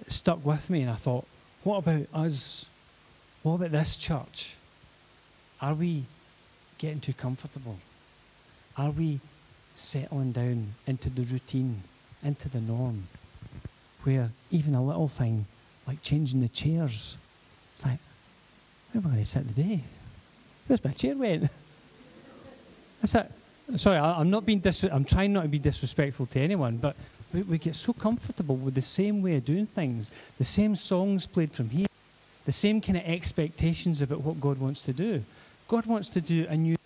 It 0.00 0.12
stuck 0.12 0.44
with 0.44 0.70
me, 0.70 0.82
and 0.82 0.90
I 0.90 0.94
thought, 0.94 1.26
what 1.64 1.78
about 1.78 2.06
us? 2.14 2.66
What 3.42 3.54
about 3.54 3.72
this 3.72 3.96
church? 3.96 4.56
Are 5.60 5.74
we 5.74 6.04
getting 6.78 7.00
too 7.00 7.12
comfortable? 7.12 7.78
Are 8.76 8.90
we 8.90 9.20
settling 9.74 10.32
down 10.32 10.74
into 10.86 11.10
the 11.10 11.22
routine, 11.22 11.82
into 12.22 12.48
the 12.48 12.60
norm, 12.60 13.08
where 14.04 14.30
even 14.50 14.74
a 14.74 14.84
little 14.84 15.08
thing 15.08 15.46
like 15.86 16.02
changing 16.02 16.40
the 16.40 16.48
chairs, 16.48 17.16
it's 17.74 17.84
like, 17.84 17.98
where 18.92 19.02
am 19.02 19.06
I 19.06 19.10
going 19.10 19.24
to 19.24 19.28
sit 19.28 19.48
today? 19.48 19.82
Where's 20.66 20.84
my 20.84 20.92
chair 20.92 21.16
went? 21.16 21.50
Sorry, 23.04 23.98
I, 23.98 24.20
am 24.20 24.30
not 24.30 24.46
being 24.46 24.60
dis- 24.60 24.84
I'm 24.84 25.04
trying 25.04 25.32
not 25.32 25.42
to 25.42 25.48
be 25.48 25.58
disrespectful 25.58 26.26
to 26.26 26.40
anyone, 26.40 26.78
but 26.78 26.96
we, 27.32 27.42
we 27.42 27.58
get 27.58 27.74
so 27.74 27.92
comfortable 27.92 28.56
with 28.56 28.74
the 28.74 28.82
same 28.82 29.22
way 29.22 29.36
of 29.36 29.44
doing 29.44 29.66
things, 29.66 30.10
the 30.38 30.44
same 30.44 30.74
songs 30.74 31.26
played 31.26 31.52
from 31.52 31.70
here, 31.70 31.86
the 32.44 32.52
same 32.52 32.80
kind 32.80 32.98
of 32.98 33.04
expectations 33.04 34.00
about 34.00 34.22
what 34.22 34.40
God 34.40 34.58
wants 34.58 34.82
to 34.82 34.92
do. 34.92 35.22
God 35.68 35.84
wants 35.86 36.08
to 36.10 36.20
do 36.20 36.46
a 36.48 36.56
new 36.56 36.76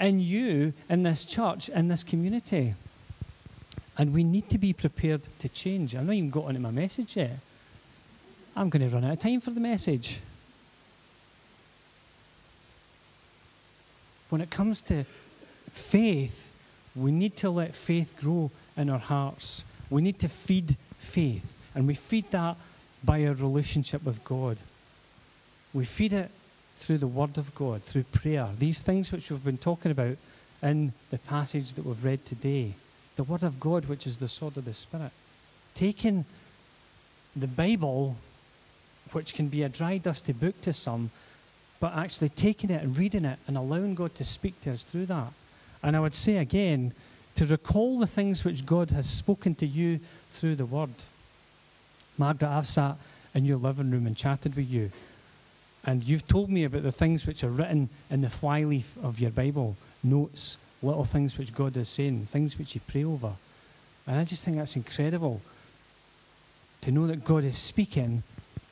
in 0.00 0.18
you, 0.18 0.72
in 0.88 1.04
this 1.04 1.24
church, 1.24 1.68
in 1.68 1.88
this 1.88 2.02
community. 2.02 2.74
And 3.96 4.12
we 4.12 4.24
need 4.24 4.48
to 4.48 4.58
be 4.58 4.72
prepared 4.72 5.28
to 5.38 5.48
change. 5.48 5.94
I've 5.94 6.06
not 6.06 6.14
even 6.14 6.30
got 6.30 6.48
into 6.48 6.60
my 6.60 6.70
message 6.70 7.16
yet. 7.16 7.38
I'm 8.56 8.68
going 8.68 8.88
to 8.88 8.94
run 8.94 9.04
out 9.04 9.12
of 9.12 9.18
time 9.20 9.40
for 9.40 9.50
the 9.50 9.60
message. 9.60 10.20
When 14.32 14.40
it 14.40 14.48
comes 14.48 14.80
to 14.84 15.04
faith, 15.70 16.54
we 16.96 17.12
need 17.12 17.36
to 17.36 17.50
let 17.50 17.74
faith 17.74 18.16
grow 18.18 18.50
in 18.78 18.88
our 18.88 18.98
hearts. 18.98 19.62
We 19.90 20.00
need 20.00 20.18
to 20.20 20.28
feed 20.30 20.78
faith. 20.96 21.58
And 21.74 21.86
we 21.86 21.92
feed 21.92 22.30
that 22.30 22.56
by 23.04 23.26
our 23.26 23.34
relationship 23.34 24.02
with 24.02 24.24
God. 24.24 24.62
We 25.74 25.84
feed 25.84 26.14
it 26.14 26.30
through 26.76 26.96
the 26.96 27.06
Word 27.06 27.36
of 27.36 27.54
God, 27.54 27.82
through 27.82 28.04
prayer. 28.04 28.48
These 28.58 28.80
things 28.80 29.12
which 29.12 29.30
we've 29.30 29.44
been 29.44 29.58
talking 29.58 29.92
about 29.92 30.16
in 30.62 30.94
the 31.10 31.18
passage 31.18 31.74
that 31.74 31.84
we've 31.84 32.02
read 32.02 32.24
today. 32.24 32.72
The 33.16 33.24
Word 33.24 33.42
of 33.42 33.60
God, 33.60 33.84
which 33.84 34.06
is 34.06 34.16
the 34.16 34.28
sword 34.28 34.56
of 34.56 34.64
the 34.64 34.72
Spirit. 34.72 35.12
Taking 35.74 36.24
the 37.36 37.48
Bible, 37.48 38.16
which 39.12 39.34
can 39.34 39.48
be 39.48 39.62
a 39.62 39.68
dry, 39.68 39.98
dusty 39.98 40.32
book 40.32 40.58
to 40.62 40.72
some, 40.72 41.10
but 41.82 41.96
actually 41.96 42.28
taking 42.28 42.70
it 42.70 42.80
and 42.80 42.96
reading 42.96 43.24
it 43.24 43.40
and 43.48 43.56
allowing 43.56 43.96
God 43.96 44.14
to 44.14 44.24
speak 44.24 44.60
to 44.60 44.70
us 44.70 44.84
through 44.84 45.06
that. 45.06 45.32
And 45.82 45.96
I 45.96 46.00
would 46.00 46.14
say 46.14 46.36
again, 46.36 46.92
to 47.34 47.44
recall 47.44 47.98
the 47.98 48.06
things 48.06 48.44
which 48.44 48.64
God 48.64 48.90
has 48.90 49.10
spoken 49.10 49.56
to 49.56 49.66
you 49.66 49.98
through 50.30 50.54
the 50.54 50.64
Word. 50.64 50.90
Margaret, 52.16 52.48
I've 52.48 52.68
sat 52.68 52.98
in 53.34 53.46
your 53.46 53.56
living 53.56 53.90
room 53.90 54.06
and 54.06 54.16
chatted 54.16 54.54
with 54.54 54.70
you 54.70 54.92
and 55.84 56.04
you've 56.04 56.28
told 56.28 56.50
me 56.50 56.62
about 56.62 56.84
the 56.84 56.92
things 56.92 57.26
which 57.26 57.42
are 57.42 57.50
written 57.50 57.88
in 58.10 58.20
the 58.20 58.30
flyleaf 58.30 58.96
of 59.02 59.18
your 59.18 59.32
Bible, 59.32 59.76
notes, 60.04 60.58
little 60.84 61.04
things 61.04 61.36
which 61.36 61.52
God 61.52 61.76
is 61.76 61.88
saying, 61.88 62.26
things 62.26 62.56
which 62.60 62.76
you 62.76 62.80
pray 62.86 63.02
over. 63.02 63.32
And 64.06 64.20
I 64.20 64.22
just 64.22 64.44
think 64.44 64.56
that's 64.56 64.76
incredible 64.76 65.40
to 66.82 66.92
know 66.92 67.08
that 67.08 67.24
God 67.24 67.44
is 67.44 67.58
speaking 67.58 68.22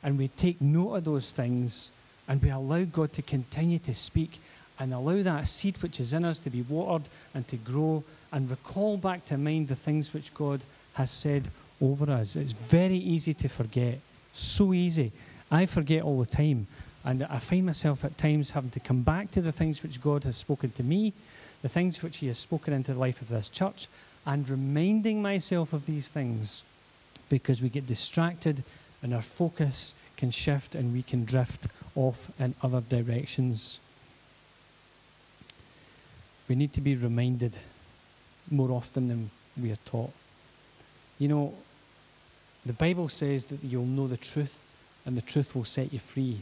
and 0.01 0.17
we 0.17 0.29
take 0.29 0.61
note 0.61 0.95
of 0.95 1.03
those 1.03 1.33
things 1.33 1.91
and 2.31 2.41
we 2.41 2.49
allow 2.49 2.81
God 2.85 3.11
to 3.11 3.21
continue 3.21 3.77
to 3.79 3.93
speak 3.93 4.39
and 4.79 4.93
allow 4.93 5.21
that 5.21 5.49
seed 5.49 5.75
which 5.81 5.99
is 5.99 6.13
in 6.13 6.23
us 6.23 6.39
to 6.39 6.49
be 6.49 6.61
watered 6.61 7.09
and 7.33 7.45
to 7.49 7.57
grow 7.57 8.05
and 8.31 8.49
recall 8.49 8.95
back 8.95 9.25
to 9.25 9.37
mind 9.37 9.67
the 9.67 9.75
things 9.75 10.13
which 10.13 10.33
God 10.33 10.63
has 10.93 11.11
said 11.11 11.49
over 11.81 12.09
us. 12.09 12.37
It's 12.37 12.53
very 12.53 12.95
easy 12.95 13.33
to 13.33 13.49
forget. 13.49 13.99
So 14.31 14.73
easy. 14.73 15.11
I 15.51 15.65
forget 15.65 16.03
all 16.03 16.19
the 16.19 16.25
time. 16.25 16.67
And 17.03 17.23
I 17.23 17.37
find 17.39 17.65
myself 17.65 18.05
at 18.05 18.17
times 18.17 18.51
having 18.51 18.71
to 18.71 18.79
come 18.79 19.01
back 19.01 19.29
to 19.31 19.41
the 19.41 19.51
things 19.51 19.83
which 19.83 20.01
God 20.01 20.23
has 20.23 20.37
spoken 20.37 20.71
to 20.71 20.83
me, 20.83 21.11
the 21.61 21.67
things 21.67 22.01
which 22.01 22.19
He 22.19 22.27
has 22.27 22.37
spoken 22.37 22.73
into 22.73 22.93
the 22.93 22.99
life 22.99 23.21
of 23.21 23.27
this 23.27 23.49
church, 23.49 23.89
and 24.25 24.47
reminding 24.47 25.21
myself 25.21 25.73
of 25.73 25.85
these 25.85 26.07
things 26.07 26.63
because 27.27 27.61
we 27.61 27.67
get 27.67 27.87
distracted 27.87 28.63
and 29.03 29.13
our 29.13 29.21
focus 29.21 29.95
can 30.21 30.29
shift 30.29 30.75
and 30.75 30.93
we 30.93 31.01
can 31.01 31.25
drift 31.25 31.65
off 31.95 32.29
in 32.39 32.53
other 32.61 32.79
directions. 32.79 33.79
We 36.47 36.53
need 36.53 36.73
to 36.73 36.81
be 36.81 36.95
reminded 36.95 37.57
more 38.51 38.69
often 38.69 39.07
than 39.07 39.31
we 39.59 39.71
are 39.71 39.83
taught. 39.83 40.11
You 41.17 41.27
know, 41.27 41.53
the 42.63 42.73
Bible 42.73 43.09
says 43.09 43.45
that 43.45 43.63
you'll 43.63 43.87
know 43.87 44.07
the 44.07 44.15
truth 44.15 44.63
and 45.07 45.17
the 45.17 45.23
truth 45.23 45.55
will 45.55 45.65
set 45.65 45.91
you 45.91 45.97
free. 45.97 46.41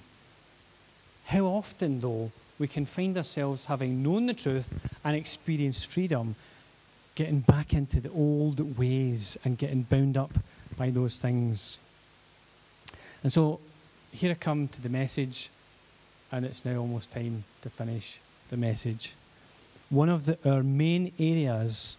How 1.28 1.46
often, 1.46 2.02
though, 2.02 2.32
we 2.60 2.68
can 2.68 2.86
find 2.86 3.16
ourselves 3.16 3.68
having 3.68 4.04
known 4.04 4.26
the 4.26 4.34
truth 4.34 4.68
and 5.06 5.16
experienced 5.16 5.88
freedom, 5.88 6.36
getting 7.16 7.40
back 7.40 7.74
into 7.74 8.02
the 8.02 8.12
old 8.12 8.78
ways 8.78 9.38
and 9.46 9.58
getting 9.58 9.84
bound 9.84 10.18
up 10.18 10.34
by 10.76 10.90
those 10.90 11.16
things. 11.16 11.80
And 13.24 13.32
so 13.32 13.62
here 14.12 14.32
I 14.32 14.36
come 14.36 14.68
to 14.70 14.82
the 14.82 14.90
message, 14.90 15.50
and 16.32 16.46
it's 16.46 16.66
now 16.66 16.78
almost 16.78 17.12
time 17.12 17.44
to 17.62 17.70
finish 17.70 18.20
the 18.50 18.58
message. 18.58 19.14
One 19.90 20.10
of 20.10 20.26
the, 20.26 20.38
our 20.46 20.64
main 20.64 21.12
areas 21.20 21.98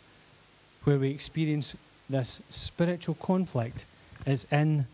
where 0.84 0.98
we 0.98 1.10
experience 1.10 1.76
this 2.08 2.42
spiritual 2.48 3.14
conflict 3.16 3.84
is 4.26 4.46
in 4.50 4.86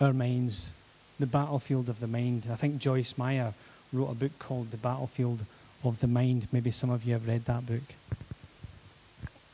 our 0.00 0.12
minds 0.12 0.72
the 1.18 1.26
battlefield 1.26 1.88
of 1.88 2.00
the 2.00 2.06
mind. 2.06 2.48
I 2.50 2.56
think 2.56 2.78
Joyce 2.78 3.16
Meyer 3.16 3.54
wrote 3.92 4.10
a 4.10 4.14
book 4.14 4.38
called 4.38 4.70
The 4.70 4.76
Battlefield 4.76 5.44
of 5.84 6.00
the 6.00 6.08
Mind. 6.08 6.48
Maybe 6.50 6.70
some 6.70 6.90
of 6.90 7.04
you 7.04 7.12
have 7.12 7.28
read 7.28 7.44
that 7.44 7.66
book. 7.66 7.82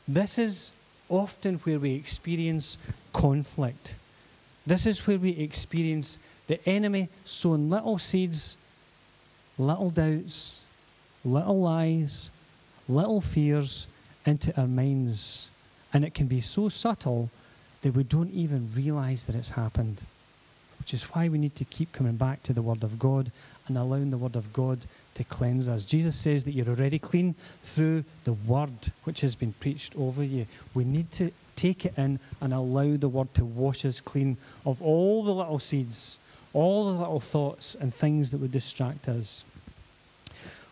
This 0.07 0.37
is 0.37 0.71
often 1.09 1.55
where 1.57 1.79
we 1.79 1.93
experience 1.93 2.77
conflict 3.13 3.97
This 4.65 4.85
is 4.85 5.05
where 5.07 5.17
we 5.17 5.31
experience 5.31 6.19
the 6.51 6.69
enemy 6.69 7.07
sowing 7.23 7.69
little 7.69 7.97
seeds, 7.97 8.57
little 9.57 9.89
doubts, 9.89 10.59
little 11.23 11.61
lies, 11.61 12.29
little 12.89 13.21
fears 13.21 13.87
into 14.25 14.53
our 14.59 14.67
minds. 14.67 15.49
And 15.93 16.03
it 16.03 16.13
can 16.13 16.27
be 16.27 16.41
so 16.41 16.67
subtle 16.67 17.29
that 17.83 17.93
we 17.93 18.03
don't 18.03 18.33
even 18.33 18.69
realize 18.75 19.27
that 19.27 19.35
it's 19.37 19.51
happened. 19.51 20.01
Which 20.77 20.93
is 20.93 21.05
why 21.05 21.29
we 21.29 21.37
need 21.37 21.55
to 21.55 21.63
keep 21.63 21.93
coming 21.93 22.17
back 22.17 22.43
to 22.43 22.51
the 22.51 22.61
Word 22.61 22.83
of 22.83 22.99
God 22.99 23.31
and 23.69 23.77
allowing 23.77 24.09
the 24.09 24.17
Word 24.17 24.35
of 24.35 24.51
God 24.51 24.79
to 25.13 25.23
cleanse 25.23 25.69
us. 25.69 25.85
Jesus 25.85 26.17
says 26.17 26.43
that 26.43 26.51
you're 26.51 26.67
already 26.67 26.99
clean 26.99 27.33
through 27.61 28.03
the 28.25 28.33
Word 28.33 28.91
which 29.05 29.21
has 29.21 29.35
been 29.35 29.53
preached 29.53 29.95
over 29.97 30.21
you. 30.21 30.47
We 30.73 30.83
need 30.83 31.11
to 31.11 31.31
take 31.55 31.85
it 31.85 31.93
in 31.97 32.19
and 32.41 32.53
allow 32.53 32.97
the 32.97 33.07
Word 33.07 33.33
to 33.35 33.45
wash 33.45 33.85
us 33.85 34.01
clean 34.01 34.35
of 34.65 34.81
all 34.81 35.23
the 35.23 35.33
little 35.33 35.59
seeds, 35.59 36.19
all 36.53 36.85
the 36.85 36.99
little 36.99 37.19
thoughts 37.19 37.75
and 37.75 37.93
things 37.93 38.31
that 38.31 38.39
would 38.39 38.51
distract 38.51 39.07
us. 39.07 39.45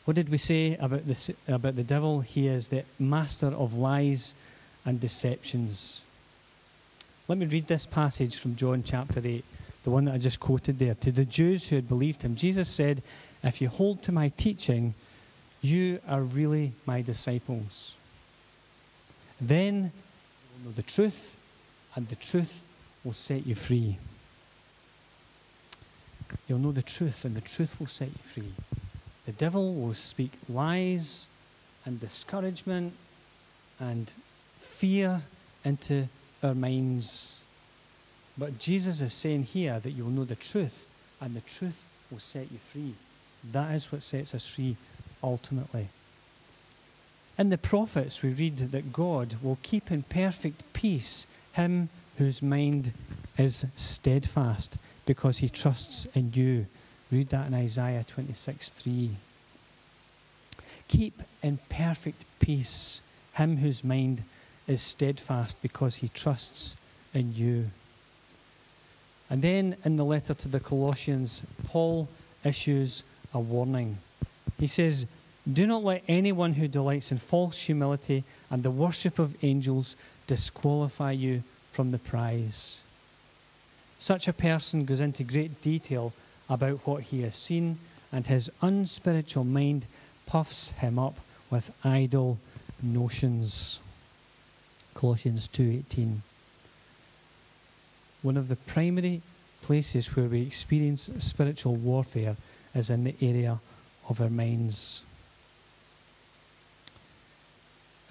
What 0.06 0.16
did 0.16 0.30
we 0.30 0.38
say 0.38 0.76
about 0.76 1.08
the, 1.08 1.36
about 1.48 1.76
the 1.76 1.84
devil? 1.84 2.22
He 2.22 2.48
is 2.48 2.70
the 2.70 2.84
master 2.98 3.48
of 3.48 3.76
lies 3.76 4.36
and 4.86 5.00
deceptions. 5.00 6.02
Let 7.28 7.38
me 7.38 7.46
read 7.46 7.68
this 7.68 7.86
passage 7.86 8.38
from 8.38 8.56
John 8.56 8.82
chapter 8.82 9.22
8, 9.24 9.46
the 9.84 9.92
one 9.92 10.06
that 10.06 10.16
I 10.16 10.18
just 10.18 10.40
quoted 10.40 10.80
there. 10.80 10.96
To 10.96 11.12
the 11.12 11.26
Jews 11.26 11.68
who 11.68 11.76
had 11.76 11.88
believed 11.88 12.24
him, 12.24 12.36
Jesus 12.36 12.68
said, 12.68 13.04
If 13.44 13.62
you 13.62 13.70
hold 13.70 14.02
to 14.04 14.12
my 14.12 14.30
teaching, 14.30 14.96
you 15.62 16.00
are 16.08 16.22
really 16.22 16.74
my 16.86 17.02
disciples. 17.02 17.96
Then 19.40 19.76
you 19.76 19.92
will 20.64 20.72
know 20.72 20.76
the 20.76 20.82
truth, 20.82 21.38
and 21.96 22.08
the 22.08 22.16
truth 22.16 22.66
will 23.04 23.14
set 23.14 23.46
you 23.46 23.56
free. 23.56 23.98
You'll 26.48 26.60
know 26.60 26.72
the 26.72 26.82
truth, 26.82 27.26
and 27.26 27.36
the 27.36 27.42
truth 27.42 27.80
will 27.80 27.88
set 27.88 28.10
you 28.10 28.24
free. 28.24 28.54
The 29.26 29.32
devil 29.32 29.74
will 29.76 29.94
speak 29.94 30.32
lies 30.48 31.28
and 31.86 32.00
discouragement 32.00 32.94
and 33.80 34.12
fear 34.58 35.22
into 35.64 36.08
our 36.44 36.56
minds. 36.56 37.42
But 38.38 38.60
Jesus 38.60 39.02
is 39.02 39.14
saying 39.14 39.44
here 39.44 39.80
that 39.80 39.92
you 39.92 40.06
will 40.06 40.12
know 40.12 40.26
the 40.26 40.36
truth, 40.36 40.90
and 41.22 41.34
the 41.34 41.42
truth 41.42 41.86
will 42.10 42.20
set 42.20 42.52
you 42.52 42.58
free. 42.58 42.96
That 43.52 43.74
is 43.76 43.92
what 43.92 44.04
sets 44.04 44.34
us 44.34 44.48
free 44.48 44.78
ultimately. 45.24 45.90
In 47.38 47.50
the 47.50 47.58
prophets, 47.58 48.22
we 48.22 48.32
read 48.32 48.58
that 48.58 48.92
God 48.92 49.36
will 49.42 49.60
keep 49.64 49.92
in 49.92 50.04
perfect 50.04 50.74
peace 50.74 51.26
him 51.54 51.90
whose 52.20 52.44
mind 52.44 52.94
is 53.38 53.66
steadfast 53.76 54.78
because 55.06 55.40
he 55.40 55.50
trusts 55.50 56.06
in 56.14 56.32
you 56.34 56.68
Read 57.12 57.30
that 57.30 57.48
in 57.48 57.54
Isaiah 57.56 58.04
26 58.04 58.70
3. 58.70 59.10
Keep 60.88 61.24
in 61.42 61.60
perfect 61.70 62.24
peace 62.40 63.02
him 63.34 63.58
whose 63.58 63.84
mind 63.84 64.24
is 64.68 64.82
steadfast 64.82 65.60
because 65.62 65.98
he 65.98 66.10
trusts 66.10 66.76
in 67.14 67.34
you. 67.34 67.72
And 69.30 69.42
then 69.42 69.76
in 69.84 69.96
the 69.96 70.06
letter 70.06 70.34
to 70.34 70.48
the 70.48 70.60
Colossians, 70.60 71.44
Paul 71.66 72.08
issues 72.44 73.04
a 73.34 73.40
warning. 73.40 73.98
He 74.60 74.68
says, 74.68 75.06
Do 75.52 75.66
not 75.66 75.84
let 75.84 76.04
anyone 76.08 76.54
who 76.54 76.68
delights 76.68 77.12
in 77.12 77.18
false 77.18 77.62
humility 77.62 78.24
and 78.52 78.62
the 78.62 78.72
worship 78.72 79.18
of 79.18 79.36
angels 79.44 79.96
disqualify 80.28 81.12
you 81.12 81.44
from 81.72 81.92
the 81.92 81.98
prize. 81.98 82.82
Such 83.98 84.28
a 84.28 84.34
person 84.34 84.86
goes 84.86 85.00
into 85.00 85.24
great 85.24 85.62
detail 85.62 86.14
about 86.50 86.86
what 86.86 87.04
he 87.04 87.22
has 87.22 87.36
seen, 87.36 87.80
and 88.12 88.26
his 88.26 88.50
unspiritual 88.62 89.44
mind 89.44 89.88
puffs 90.26 90.72
him 90.72 90.98
up 90.98 91.20
with 91.50 91.72
idle 91.84 92.40
notions. 92.82 93.80
Colossians 94.94 95.48
2:18. 95.48 96.22
One 98.22 98.38
of 98.38 98.48
the 98.48 98.56
primary 98.56 99.22
places 99.62 100.16
where 100.16 100.28
we 100.28 100.42
experience 100.42 101.10
spiritual 101.20 101.76
warfare 101.76 102.36
is 102.74 102.90
in 102.90 103.04
the 103.04 103.16
area 103.22 103.60
of 104.08 104.22
our 104.22 104.30
minds. 104.30 105.04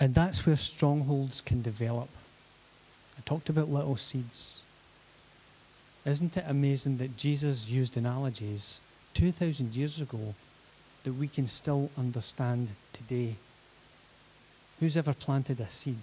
And 0.01 0.15
that's 0.15 0.47
where 0.47 0.57
strongholds 0.57 1.41
can 1.41 1.61
develop. 1.63 2.09
I 3.19 3.21
talked 3.25 3.49
about 3.49 3.69
little 3.69 3.97
seeds. 3.97 4.63
Isn't 6.05 6.37
it 6.37 6.45
amazing 6.47 6.99
that 6.99 7.17
Jesus 7.17 7.69
used 7.69 7.97
analogies 7.97 8.81
2,000 9.15 9.75
years 9.75 10.01
ago 10.01 10.35
that 11.03 11.13
we 11.13 11.29
can 11.29 11.47
still 11.47 11.91
understand 11.99 12.71
today? 12.93 13.35
Who's 14.81 14.97
ever 14.97 15.13
planted 15.13 15.61
a 15.61 15.69
seed? 15.69 15.99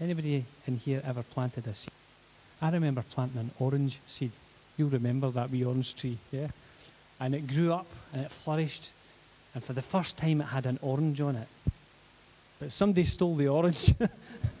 Anybody 0.00 0.44
in 0.66 0.78
here 0.78 1.02
ever 1.04 1.22
planted 1.22 1.66
a 1.66 1.74
seed? 1.74 1.92
I 2.62 2.70
remember 2.70 3.04
planting 3.10 3.40
an 3.40 3.50
orange 3.60 4.00
seed. 4.06 4.32
You'll 4.76 4.88
remember 4.88 5.30
that 5.30 5.50
wee 5.50 5.64
orange 5.64 5.94
tree, 5.94 6.18
yeah? 6.32 6.48
And 7.20 7.34
it 7.34 7.46
grew 7.46 7.72
up 7.72 7.86
and 8.12 8.24
it 8.24 8.30
flourished. 8.30 8.92
And 9.54 9.62
for 9.62 9.74
the 9.74 9.82
first 9.82 10.16
time, 10.16 10.40
it 10.40 10.44
had 10.44 10.66
an 10.66 10.78
orange 10.82 11.20
on 11.20 11.36
it. 11.36 11.48
But 12.58 12.72
somebody 12.72 13.04
stole 13.04 13.36
the 13.36 13.48
orange. 13.48 13.94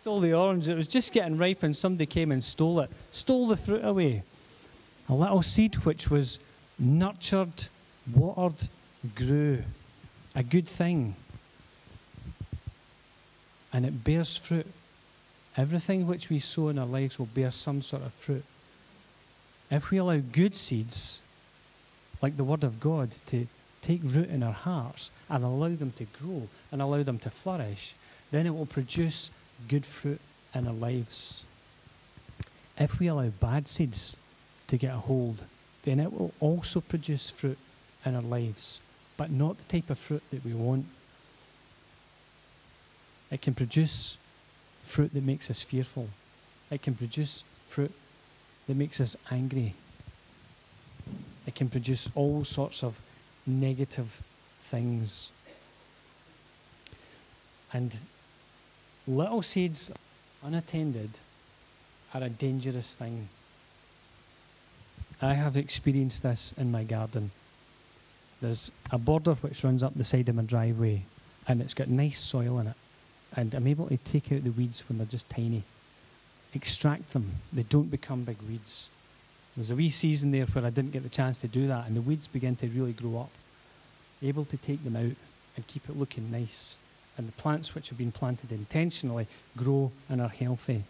stole 0.00 0.20
the 0.20 0.32
orange. 0.32 0.68
It 0.68 0.76
was 0.76 0.86
just 0.86 1.12
getting 1.12 1.36
ripe, 1.36 1.64
and 1.64 1.76
somebody 1.76 2.06
came 2.06 2.30
and 2.30 2.42
stole 2.42 2.78
it, 2.80 2.90
stole 3.10 3.48
the 3.48 3.56
fruit 3.56 3.84
away. 3.84 4.22
A 5.08 5.14
little 5.14 5.42
seed 5.42 5.74
which 5.84 6.08
was 6.08 6.38
nurtured, 6.78 7.66
watered, 8.14 8.68
grew. 9.16 9.64
A 10.36 10.44
good 10.44 10.68
thing. 10.68 11.16
And 13.72 13.84
it 13.84 14.04
bears 14.04 14.36
fruit. 14.36 14.68
Everything 15.56 16.06
which 16.06 16.30
we 16.30 16.38
sow 16.38 16.68
in 16.68 16.78
our 16.78 16.86
lives 16.86 17.18
will 17.18 17.26
bear 17.26 17.50
some 17.50 17.82
sort 17.82 18.04
of 18.04 18.12
fruit. 18.12 18.44
If 19.68 19.90
we 19.90 19.98
allow 19.98 20.18
good 20.18 20.54
seeds, 20.54 21.22
like 22.22 22.36
the 22.36 22.44
Word 22.44 22.62
of 22.62 22.78
God, 22.78 23.16
to 23.26 23.48
take 23.82 24.00
root 24.04 24.30
in 24.30 24.44
our 24.44 24.52
hearts 24.52 25.10
and 25.28 25.42
allow 25.42 25.74
them 25.74 25.90
to 25.96 26.04
grow 26.04 26.48
and 26.70 26.80
allow 26.80 27.02
them 27.02 27.18
to 27.18 27.30
flourish, 27.30 27.94
then 28.30 28.46
it 28.46 28.54
will 28.54 28.66
produce 28.66 29.32
good 29.66 29.84
fruit 29.84 30.20
in 30.54 30.66
our 30.66 30.74
lives. 30.74 31.44
If 32.78 32.98
we 33.00 33.08
allow 33.08 33.28
bad 33.28 33.68
seeds 33.68 34.16
to 34.68 34.76
get 34.76 34.94
a 34.94 34.98
hold, 34.98 35.44
then 35.84 35.98
it 35.98 36.12
will 36.12 36.32
also 36.40 36.80
produce 36.80 37.30
fruit 37.30 37.58
in 38.04 38.14
our 38.14 38.22
lives, 38.22 38.80
but 39.16 39.30
not 39.30 39.58
the 39.58 39.64
type 39.64 39.90
of 39.90 39.98
fruit 39.98 40.22
that 40.30 40.44
we 40.44 40.52
want. 40.52 40.86
It 43.30 43.42
can 43.42 43.54
produce 43.54 44.16
fruit 44.82 45.12
that 45.12 45.24
makes 45.24 45.50
us 45.50 45.62
fearful. 45.62 46.08
It 46.70 46.82
can 46.82 46.94
produce 46.94 47.44
fruit 47.66 47.92
that 48.66 48.76
makes 48.76 49.00
us 49.00 49.16
angry. 49.30 49.74
It 51.46 51.54
can 51.54 51.68
produce 51.68 52.08
all 52.14 52.44
sorts 52.44 52.84
of 52.84 53.00
negative 53.46 54.22
things. 54.60 55.32
And 57.72 57.96
Little 59.08 59.40
seeds, 59.40 59.90
unattended, 60.44 61.08
are 62.12 62.22
a 62.22 62.28
dangerous 62.28 62.94
thing. 62.94 63.30
I 65.22 65.32
have 65.32 65.56
experienced 65.56 66.22
this 66.22 66.52
in 66.58 66.70
my 66.70 66.84
garden. 66.84 67.30
There's 68.42 68.70
a 68.90 68.98
border 68.98 69.32
which 69.32 69.64
runs 69.64 69.82
up 69.82 69.94
the 69.94 70.04
side 70.04 70.28
of 70.28 70.34
my 70.34 70.42
driveway, 70.42 71.04
and 71.46 71.62
it's 71.62 71.72
got 71.72 71.88
nice 71.88 72.20
soil 72.20 72.58
in 72.58 72.66
it. 72.66 72.74
And 73.34 73.54
I'm 73.54 73.66
able 73.66 73.86
to 73.86 73.96
take 73.96 74.30
out 74.30 74.44
the 74.44 74.50
weeds 74.50 74.86
when 74.86 74.98
they're 74.98 75.06
just 75.06 75.30
tiny, 75.30 75.62
extract 76.52 77.14
them. 77.14 77.30
They 77.50 77.62
don't 77.62 77.90
become 77.90 78.24
big 78.24 78.42
weeds. 78.46 78.90
There 79.56 79.62
was 79.62 79.70
a 79.70 79.76
wee 79.76 79.88
season 79.88 80.32
there 80.32 80.44
where 80.44 80.66
I 80.66 80.70
didn't 80.70 80.92
get 80.92 81.02
the 81.02 81.08
chance 81.08 81.38
to 81.38 81.48
do 81.48 81.66
that, 81.68 81.86
and 81.86 81.96
the 81.96 82.02
weeds 82.02 82.28
began 82.28 82.56
to 82.56 82.66
really 82.66 82.92
grow 82.92 83.20
up. 83.20 83.30
Able 84.22 84.44
to 84.44 84.58
take 84.58 84.84
them 84.84 84.96
out 84.96 85.16
and 85.56 85.66
keep 85.66 85.88
it 85.88 85.98
looking 85.98 86.30
nice 86.30 86.76
and 87.18 87.28
the 87.28 87.32
plants 87.32 87.74
which 87.74 87.90
have 87.90 87.98
been 87.98 88.12
planted 88.12 88.52
intentionally 88.52 89.26
grow 89.56 89.90
and 90.08 90.22
are 90.22 90.28
healthy. 90.28 90.84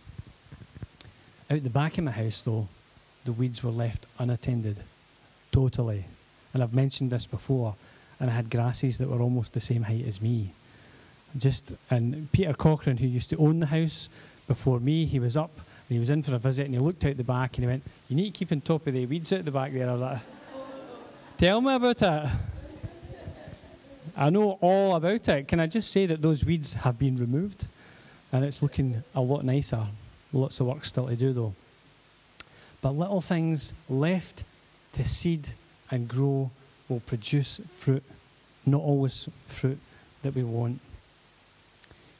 Out 1.50 1.62
the 1.64 1.70
back 1.70 1.96
of 1.96 2.04
my 2.04 2.10
house, 2.10 2.42
though, 2.42 2.68
the 3.24 3.32
weeds 3.32 3.64
were 3.64 3.70
left 3.70 4.06
unattended, 4.18 4.80
totally. 5.50 6.04
And 6.52 6.62
I've 6.62 6.74
mentioned 6.74 7.10
this 7.10 7.26
before, 7.26 7.74
and 8.20 8.30
I 8.30 8.34
had 8.34 8.50
grasses 8.50 8.98
that 8.98 9.08
were 9.08 9.22
almost 9.22 9.54
the 9.54 9.60
same 9.60 9.84
height 9.84 10.06
as 10.06 10.20
me. 10.20 10.52
Just 11.36 11.72
and 11.90 12.30
Peter 12.32 12.54
Cochrane, 12.54 12.98
who 12.98 13.06
used 13.06 13.30
to 13.30 13.36
own 13.38 13.60
the 13.60 13.66
house 13.66 14.08
before 14.46 14.80
me, 14.80 15.06
he 15.06 15.18
was 15.18 15.36
up 15.36 15.56
and 15.56 15.94
he 15.94 15.98
was 15.98 16.10
in 16.10 16.22
for 16.22 16.34
a 16.34 16.38
visit, 16.38 16.66
and 16.66 16.74
he 16.74 16.80
looked 16.80 17.04
out 17.04 17.16
the 17.16 17.24
back 17.24 17.56
and 17.56 17.64
he 17.64 17.68
went, 17.68 17.82
"You 18.08 18.16
need 18.16 18.34
to 18.34 18.38
keep 18.38 18.52
on 18.52 18.60
top 18.60 18.86
of 18.86 18.92
the 18.92 19.06
weeds 19.06 19.32
out 19.32 19.44
the 19.44 19.50
back 19.50 19.72
there." 19.72 19.94
Like, 19.94 20.20
"Tell 21.38 21.60
me 21.60 21.74
about 21.74 22.02
it." 22.02 22.30
I 24.18 24.30
know 24.30 24.58
all 24.60 24.96
about 24.96 25.28
it. 25.28 25.46
Can 25.46 25.60
I 25.60 25.68
just 25.68 25.92
say 25.92 26.04
that 26.06 26.20
those 26.20 26.44
weeds 26.44 26.74
have 26.74 26.98
been 26.98 27.16
removed 27.16 27.66
and 28.32 28.44
it's 28.44 28.60
looking 28.60 29.04
a 29.14 29.20
lot 29.20 29.44
nicer? 29.44 29.86
Lots 30.32 30.58
of 30.58 30.66
work 30.66 30.84
still 30.84 31.06
to 31.06 31.14
do 31.14 31.32
though. 31.32 31.54
But 32.82 32.96
little 32.96 33.20
things 33.20 33.72
left 33.88 34.42
to 34.94 35.04
seed 35.04 35.50
and 35.88 36.08
grow 36.08 36.50
will 36.88 37.00
produce 37.00 37.60
fruit, 37.72 38.02
not 38.66 38.80
always 38.80 39.28
fruit 39.46 39.78
that 40.22 40.34
we 40.34 40.42
want. 40.42 40.80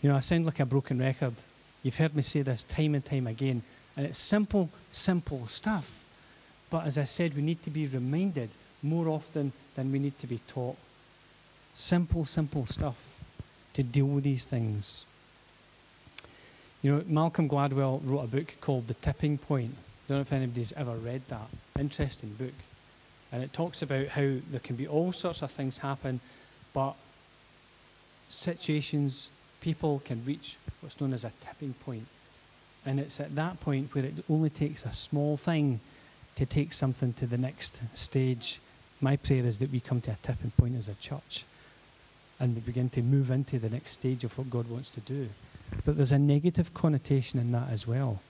You 0.00 0.08
know, 0.08 0.16
I 0.16 0.20
sound 0.20 0.46
like 0.46 0.60
a 0.60 0.66
broken 0.66 1.00
record. 1.00 1.34
You've 1.82 1.96
heard 1.96 2.14
me 2.14 2.22
say 2.22 2.42
this 2.42 2.62
time 2.62 2.94
and 2.94 3.04
time 3.04 3.26
again, 3.26 3.62
and 3.96 4.06
it's 4.06 4.18
simple, 4.18 4.70
simple 4.92 5.48
stuff. 5.48 6.04
But 6.70 6.86
as 6.86 6.96
I 6.96 7.04
said, 7.04 7.34
we 7.34 7.42
need 7.42 7.62
to 7.64 7.70
be 7.70 7.86
reminded 7.86 8.50
more 8.82 9.08
often 9.08 9.52
than 9.74 9.90
we 9.90 9.98
need 9.98 10.16
to 10.20 10.28
be 10.28 10.38
taught. 10.46 10.76
Simple, 11.74 12.24
simple 12.24 12.66
stuff 12.66 13.22
to 13.74 13.82
deal 13.82 14.06
with 14.06 14.24
these 14.24 14.44
things. 14.44 15.04
You 16.82 16.96
know, 16.96 17.04
Malcolm 17.06 17.48
Gladwell 17.48 18.00
wrote 18.04 18.24
a 18.24 18.26
book 18.26 18.54
called 18.60 18.86
The 18.86 18.94
Tipping 18.94 19.38
Point. 19.38 19.74
I 19.76 20.08
don't 20.08 20.18
know 20.18 20.22
if 20.22 20.32
anybody's 20.32 20.72
ever 20.72 20.94
read 20.94 21.22
that. 21.28 21.48
Interesting 21.78 22.30
book. 22.30 22.54
And 23.32 23.42
it 23.42 23.52
talks 23.52 23.82
about 23.82 24.08
how 24.08 24.36
there 24.50 24.60
can 24.62 24.76
be 24.76 24.86
all 24.86 25.12
sorts 25.12 25.42
of 25.42 25.50
things 25.50 25.78
happen, 25.78 26.20
but 26.72 26.94
situations, 28.28 29.30
people 29.60 30.00
can 30.04 30.24
reach 30.24 30.56
what's 30.80 31.00
known 31.00 31.12
as 31.12 31.24
a 31.24 31.32
tipping 31.40 31.74
point. 31.74 32.06
And 32.86 32.98
it's 32.98 33.20
at 33.20 33.34
that 33.34 33.60
point 33.60 33.94
where 33.94 34.04
it 34.04 34.24
only 34.30 34.50
takes 34.50 34.84
a 34.84 34.92
small 34.92 35.36
thing 35.36 35.80
to 36.36 36.46
take 36.46 36.72
something 36.72 37.12
to 37.14 37.26
the 37.26 37.38
next 37.38 37.80
stage. 37.92 38.60
My 39.00 39.16
prayer 39.16 39.44
is 39.44 39.58
that 39.58 39.70
we 39.70 39.80
come 39.80 40.00
to 40.02 40.12
a 40.12 40.16
tipping 40.22 40.52
point 40.52 40.76
as 40.76 40.88
a 40.88 40.94
church 40.94 41.44
and 42.40 42.54
we 42.54 42.60
begin 42.60 42.88
to 42.90 43.02
move 43.02 43.30
into 43.30 43.58
the 43.58 43.68
next 43.68 43.90
stage 43.92 44.24
of 44.24 44.36
what 44.38 44.50
God 44.50 44.68
wants 44.68 44.90
to 44.90 45.00
do. 45.00 45.28
But 45.84 45.96
there's 45.96 46.12
a 46.12 46.18
negative 46.18 46.72
connotation 46.72 47.38
in 47.38 47.52
that 47.52 47.70
as 47.70 47.86
well. 47.86 48.20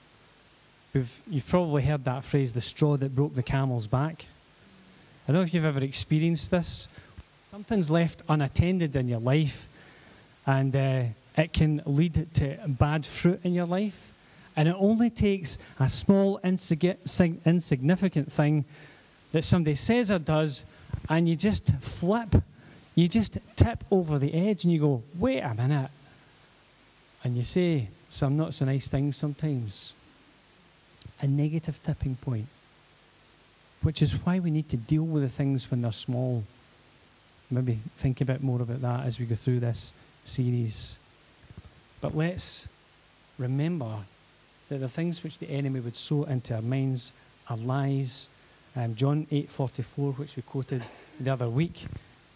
We've, 0.94 1.21
you've 1.29 1.47
probably 1.47 1.83
heard 1.83 2.05
that 2.05 2.25
phrase, 2.25 2.53
the 2.53 2.61
straw 2.61 2.97
that 2.97 3.14
broke 3.14 3.35
the 3.35 3.42
camel's 3.42 3.87
back. 3.87 4.25
I 5.27 5.33
don't 5.33 5.42
know 5.42 5.42
if 5.42 5.53
you've 5.53 5.64
ever 5.64 5.85
experienced 5.85 6.51
this. 6.51 6.88
Something's 7.51 7.90
left 7.90 8.23
unattended 8.29 8.97
in 8.97 9.09
your 9.09 9.21
life, 9.21 9.68
and 10.47 10.75
uh, 10.75 11.03
it 11.37 11.53
can 11.53 11.83
lead 11.85 12.35
to 12.35 12.59
bad 12.66 13.05
fruit 13.05 13.40
in 13.44 13.53
your 13.53 13.66
life. 13.66 14.12
And 14.57 14.68
it 14.68 14.75
only 14.79 15.11
takes 15.11 15.59
a 15.79 15.88
small, 15.88 16.40
insignificant 16.42 18.33
thing 18.33 18.64
that 19.33 19.44
somebody 19.44 19.75
says 19.77 20.11
or 20.11 20.18
does, 20.18 20.64
and 21.09 21.29
you 21.29 21.37
just 21.37 21.75
flip, 21.77 22.42
you 22.98 23.08
just 23.08 23.38
tip 23.56 23.84
over 23.90 24.18
the 24.18 24.32
edge, 24.34 24.64
and 24.64 24.72
you 24.72 24.80
go, 24.80 25.02
wait 25.18 25.40
a 25.40 25.54
minute. 25.54 25.90
And 27.24 27.37
you 27.37 27.44
say 27.44 27.88
some 28.08 28.37
not 28.37 28.54
so 28.54 28.64
nice 28.64 28.88
things 28.88 29.16
sometimes. 29.16 29.94
A 31.20 31.26
negative 31.26 31.82
tipping 31.82 32.16
point 32.16 32.46
which 33.82 34.02
is 34.02 34.14
why 34.24 34.38
we 34.38 34.50
need 34.50 34.68
to 34.68 34.76
deal 34.76 35.04
with 35.04 35.22
the 35.22 35.28
things 35.28 35.70
when 35.70 35.82
they're 35.82 35.92
small. 35.92 36.42
Maybe 37.50 37.74
think 37.96 38.20
a 38.20 38.24
bit 38.24 38.42
more 38.42 38.61
about 38.61 38.82
that 38.82 39.06
as 39.06 39.18
we 39.18 39.26
go 39.26 39.34
through 39.34 39.61
this 39.61 39.94
series. 40.24 40.98
But 42.00 42.16
let's 42.16 42.68
remember 43.38 44.00
that 44.68 44.78
the 44.78 44.88
things 44.88 45.22
which 45.22 45.38
the 45.38 45.50
enemy 45.50 45.80
would 45.80 45.96
sow 45.96 46.24
into 46.24 46.54
our 46.54 46.62
minds 46.62 47.12
are 47.48 47.56
lies. 47.56 48.28
Um, 48.76 48.94
John 48.94 49.26
8:44, 49.30 50.12
which 50.18 50.37
we 50.37 50.42
quoted 50.42 50.82
the 51.18 51.32
other 51.32 51.48
week, 51.48 51.87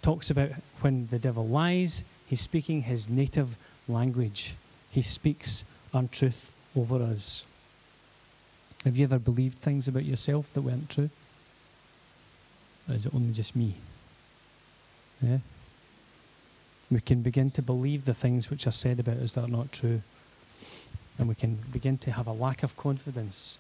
talks 0.03 0.31
about 0.31 0.51
when 0.81 1.07
the 1.09 1.19
devil 1.19 1.47
lies, 1.47 2.05
he's 2.27 2.41
speaking 2.41 2.83
his 2.83 3.09
native 3.09 3.57
language. 3.89 4.57
He 4.91 5.01
speaks 5.01 5.65
untruth 5.95 6.51
over 6.77 7.03
us. 7.03 7.47
Have 8.85 8.97
you 8.97 9.05
ever 9.05 9.19
believed 9.19 9.59
things 9.59 9.87
about 9.87 10.05
yourself 10.05 10.53
that 10.53 10.63
weren't 10.63 10.91
true? 10.91 11.11
Or 12.89 12.95
is 12.97 13.07
it 13.07 13.15
only 13.15 13.33
just 13.33 13.55
me? 13.55 13.77
Yeah? 15.21 15.39
We 16.91 17.01
can 17.01 17.23
begin 17.23 17.51
to 17.53 17.63
believe 17.63 18.05
the 18.05 18.15
things 18.15 18.51
which 18.51 18.67
are 18.67 18.73
said 18.73 18.99
about 18.99 19.19
us 19.19 19.33
that 19.33 19.45
are 19.45 19.49
not 19.49 19.71
true. 19.71 20.03
And 21.19 21.29
we 21.29 21.35
can 21.37 21.59
begin 21.73 21.97
to 21.99 22.11
have 22.11 22.27
a 22.27 22.33
lack 22.33 22.63
of 22.63 22.77
confidence. 22.77 23.59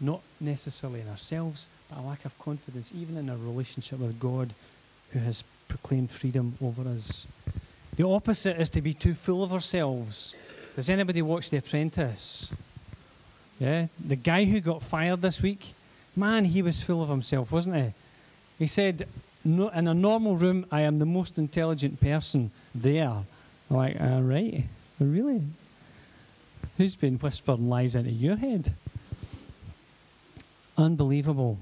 Not 0.00 0.22
necessarily 0.40 1.00
in 1.00 1.08
ourselves, 1.08 1.68
but 1.88 1.98
a 1.98 2.02
lack 2.02 2.24
of 2.24 2.38
confidence 2.38 2.92
even 2.96 3.18
in 3.18 3.28
our 3.28 3.36
relationship 3.36 3.98
with 3.98 4.18
God 4.18 4.54
who 5.12 5.20
has 5.20 5.44
proclaimed 5.68 6.10
freedom 6.10 6.56
over 6.62 6.88
us. 6.88 7.26
The 7.96 8.06
opposite 8.06 8.60
is 8.60 8.70
to 8.70 8.80
be 8.80 8.94
too 8.94 9.14
full 9.14 9.42
of 9.42 9.52
ourselves. 9.52 10.34
Does 10.76 10.88
anybody 10.88 11.22
watch 11.22 11.50
The 11.50 11.58
Apprentice? 11.58 12.52
Yeah? 13.58 13.86
The 14.04 14.16
guy 14.16 14.44
who 14.44 14.60
got 14.60 14.82
fired 14.82 15.22
this 15.22 15.42
week, 15.42 15.74
Man, 16.14 16.44
he 16.44 16.60
was 16.60 16.82
full 16.82 17.02
of 17.02 17.08
himself, 17.08 17.50
wasn't 17.52 17.76
he? 17.76 17.94
He 18.58 18.66
said, 18.66 19.08
no, 19.44 19.68
In 19.68 19.88
a 19.88 19.94
normal 19.94 20.36
room, 20.36 20.66
I 20.70 20.82
am 20.82 20.98
the 20.98 21.06
most 21.06 21.38
intelligent 21.38 22.00
person 22.00 22.50
there. 22.74 23.08
I'm 23.08 23.76
like, 23.76 23.98
all 23.98 24.20
right, 24.20 24.64
really? 25.00 25.42
Who's 26.76 26.96
been 26.96 27.16
whispering 27.16 27.68
lies 27.68 27.94
into 27.94 28.10
your 28.10 28.36
head? 28.36 28.74
Unbelievable. 30.76 31.58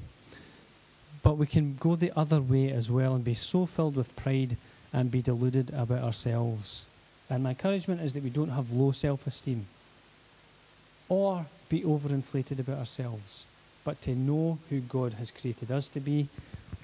But 1.22 1.37
we 1.37 1.46
can 1.46 1.76
go 1.78 1.94
the 1.96 2.12
other 2.16 2.40
way 2.40 2.70
as 2.70 2.90
well 2.90 3.14
and 3.14 3.24
be 3.24 3.35
so 3.35 3.66
filled 3.66 3.96
with 3.96 4.16
pride 4.16 4.56
and 4.92 5.11
be 5.11 5.22
deluded 5.22 5.70
about 5.70 6.02
ourselves. 6.02 6.87
And 7.28 7.42
my 7.42 7.50
encouragement 7.50 8.00
is 8.00 8.12
that 8.14 8.22
we 8.22 8.30
don't 8.30 8.50
have 8.50 8.72
low 8.72 8.92
self 8.92 9.26
esteem 9.26 9.66
or 11.09 11.46
be 11.68 11.83
overinflated 11.83 12.59
about 12.59 12.78
ourselves 12.78 13.46
but 13.85 14.00
to 14.02 14.14
know 14.14 14.59
who 14.68 14.80
God 14.80 15.14
has 15.14 15.30
created 15.30 15.70
us 15.70 15.88
to 15.90 16.00
be, 16.00 16.28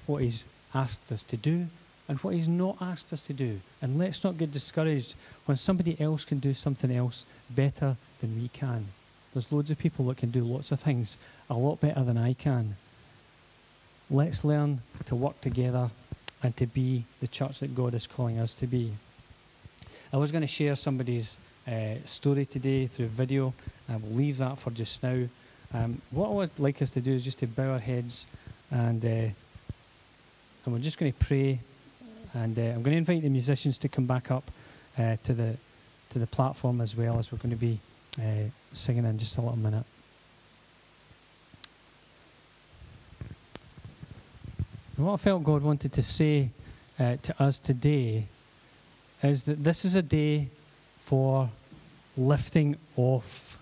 what 0.07 0.23
He's 0.23 0.47
asked 0.75 1.13
us 1.13 1.23
to 1.25 1.37
do, 1.37 1.67
and 2.09 2.19
what 2.19 2.35
He's 2.35 2.49
not 2.49 2.77
asked 2.81 3.13
us 3.13 3.27
to 3.27 3.33
do. 3.33 3.61
And 3.83 3.99
let's 3.99 4.25
not 4.25 4.39
get 4.39 4.51
discouraged 4.53 5.15
when 5.45 5.57
somebody 5.57 6.01
else 6.01 6.25
can 6.25 6.39
do 6.39 6.55
something 6.55 6.91
else 6.91 7.25
better 7.51 7.97
than 8.21 8.41
we 8.41 8.49
can. 8.49 8.87
There's 9.33 9.53
loads 9.53 9.71
of 9.71 9.79
people 9.79 10.07
that 10.07 10.17
can 10.17 10.31
do 10.31 10.43
lots 10.43 10.73
of 10.73 10.81
things 10.81 11.19
a 11.51 11.55
lot 11.55 11.81
better 11.81 12.03
than 12.03 12.17
I 12.17 12.33
can. 12.33 12.77
Let's 14.11 14.45
learn 14.45 14.83
to 15.07 15.17
work 15.17 15.41
together 15.41 15.91
and 16.41 16.57
to 16.59 16.67
be 16.67 17.05
the 17.21 17.27
church 17.27 17.59
that 17.59 17.75
God 17.75 17.93
is 17.93 18.07
calling 18.07 18.39
us 18.39 18.55
to 18.57 18.67
be. 18.69 18.93
I 20.13 20.17
was 20.17 20.31
going 20.31 20.43
to 20.43 20.47
share 20.47 20.77
somebody's 20.77 21.41
uh, 21.67 21.97
story 22.05 22.47
today 22.47 22.87
through 22.87 23.09
video. 23.09 23.53
I 23.89 23.97
will 23.97 24.11
leave 24.11 24.39
that 24.39 24.59
for 24.61 24.71
just 24.71 25.03
now. 25.03 25.25
Um, 25.75 26.01
what 26.13 26.29
I 26.29 26.33
would 26.33 26.59
like 26.61 26.81
us 26.83 26.91
to 26.91 27.01
do 27.01 27.13
is 27.15 27.25
just 27.25 27.41
to 27.41 27.49
bow 27.49 27.73
our 27.73 27.79
heads 27.81 28.29
and, 28.71 29.05
uh, 29.05 29.09
and 29.09 29.35
we're 30.67 30.79
just 30.79 30.99
going 30.99 31.13
to 31.13 31.25
pray. 31.25 31.59
And 32.33 32.57
uh, 32.57 32.63
I'm 32.63 32.83
going 32.85 32.93
to 32.93 32.99
invite 32.99 33.23
the 33.23 33.29
musicians 33.29 33.77
to 33.79 33.89
come 33.89 34.07
back 34.07 34.31
up 34.31 34.49
uh, 34.97 35.17
to, 35.25 35.35
the, 35.35 35.57
to 36.11 36.21
the 36.21 36.29
platform 36.29 36.81
as 36.81 36.95
well 36.95 37.19
as 37.19 37.33
we're 37.33 37.39
going 37.39 37.51
to 37.51 37.57
be 37.57 37.81
uh, 38.21 38.51
singing 38.73 39.05
in 39.05 39.19
just 39.19 39.37
a 39.37 39.41
little 39.41 39.59
minute. 39.59 39.85
What 44.97 45.15
I 45.15 45.17
felt 45.17 45.45
God 45.45 45.63
wanted 45.63 45.93
to 45.93 46.03
say 46.03 46.51
uh, 46.99 47.17
to 47.23 47.43
us 47.43 47.59
today 47.59 48.27
is 49.23 49.45
that 49.45 49.63
this 49.63 49.85
is 49.85 49.95
a 49.95 50.03
day 50.03 50.49
for 50.99 51.51
lifting 52.17 52.77
off 52.97 53.57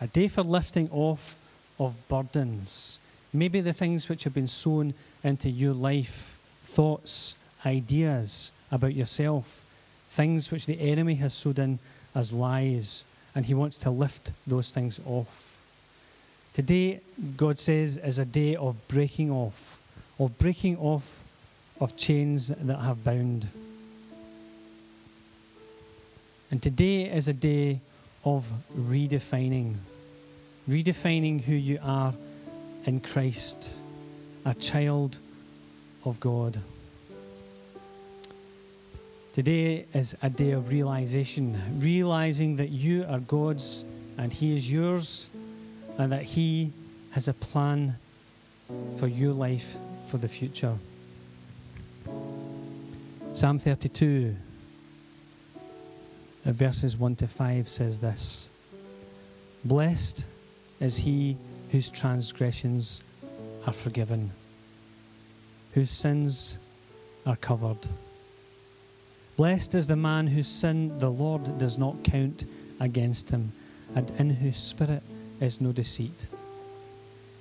a 0.00 0.06
day 0.06 0.28
for 0.28 0.42
lifting 0.42 0.88
off 0.90 1.36
of 1.78 1.94
burdens. 2.08 2.98
Maybe 3.32 3.60
the 3.60 3.72
things 3.72 4.08
which 4.08 4.24
have 4.24 4.34
been 4.34 4.46
sown 4.46 4.94
into 5.22 5.50
your 5.50 5.74
life, 5.74 6.38
thoughts, 6.64 7.36
ideas 7.66 8.52
about 8.72 8.94
yourself, 8.94 9.62
things 10.08 10.50
which 10.50 10.66
the 10.66 10.80
enemy 10.80 11.16
has 11.16 11.34
sowed 11.34 11.58
in 11.58 11.78
as 12.14 12.32
lies, 12.32 13.04
and 13.34 13.44
he 13.44 13.54
wants 13.54 13.78
to 13.80 13.90
lift 13.90 14.32
those 14.46 14.70
things 14.70 14.98
off. 15.06 15.60
Today, 16.54 17.00
God 17.36 17.58
says, 17.58 17.98
is 17.98 18.18
a 18.18 18.24
day 18.24 18.56
of 18.56 18.76
breaking 18.88 19.30
off, 19.30 19.78
of 20.20 20.38
breaking 20.38 20.76
off 20.76 21.24
of 21.80 21.96
chains 21.96 22.48
that 22.48 22.76
have 22.76 23.02
bound. 23.02 23.48
And 26.52 26.62
today 26.62 27.10
is 27.10 27.26
a 27.26 27.32
day 27.32 27.80
of 28.24 28.52
redefining 28.76 29.76
redefining 30.70 31.40
who 31.40 31.54
you 31.54 31.78
are 31.82 32.14
in 32.86 33.00
Christ, 33.00 33.72
a 34.44 34.54
child 34.54 35.18
of 36.04 36.20
God. 36.20 36.60
Today 39.32 39.86
is 39.92 40.14
a 40.22 40.30
day 40.30 40.52
of 40.52 40.70
realization, 40.70 41.60
realizing 41.80 42.56
that 42.56 42.68
you 42.68 43.04
are 43.08 43.18
God's 43.18 43.84
and 44.16 44.32
He 44.32 44.54
is 44.54 44.70
yours, 44.70 45.30
and 45.98 46.12
that 46.12 46.22
He 46.22 46.72
has 47.12 47.26
a 47.26 47.32
plan 47.32 47.96
for 48.96 49.08
your 49.08 49.32
life 49.32 49.76
for 50.08 50.18
the 50.18 50.28
future. 50.28 50.76
Psalm 53.32 53.58
32, 53.58 54.34
uh, 56.44 56.52
verses 56.52 56.96
1 56.96 57.16
to 57.16 57.28
5 57.28 57.68
says 57.68 57.98
this 57.98 58.50
Blessed 59.64 60.26
is 60.80 60.98
he 60.98 61.36
whose 61.70 61.90
transgressions 61.90 63.02
are 63.66 63.72
forgiven, 63.72 64.30
whose 65.74 65.90
sins 65.90 66.58
are 67.26 67.36
covered. 67.36 67.86
Blessed 69.36 69.74
is 69.74 69.86
the 69.86 69.96
man 69.96 70.26
whose 70.26 70.48
sin 70.48 70.98
the 70.98 71.10
Lord 71.10 71.58
does 71.58 71.78
not 71.78 72.02
count 72.02 72.44
against 72.80 73.30
him, 73.30 73.52
and 73.94 74.10
in 74.18 74.30
whose 74.30 74.56
spirit 74.56 75.02
is 75.40 75.60
no 75.60 75.72
deceit. 75.72 76.26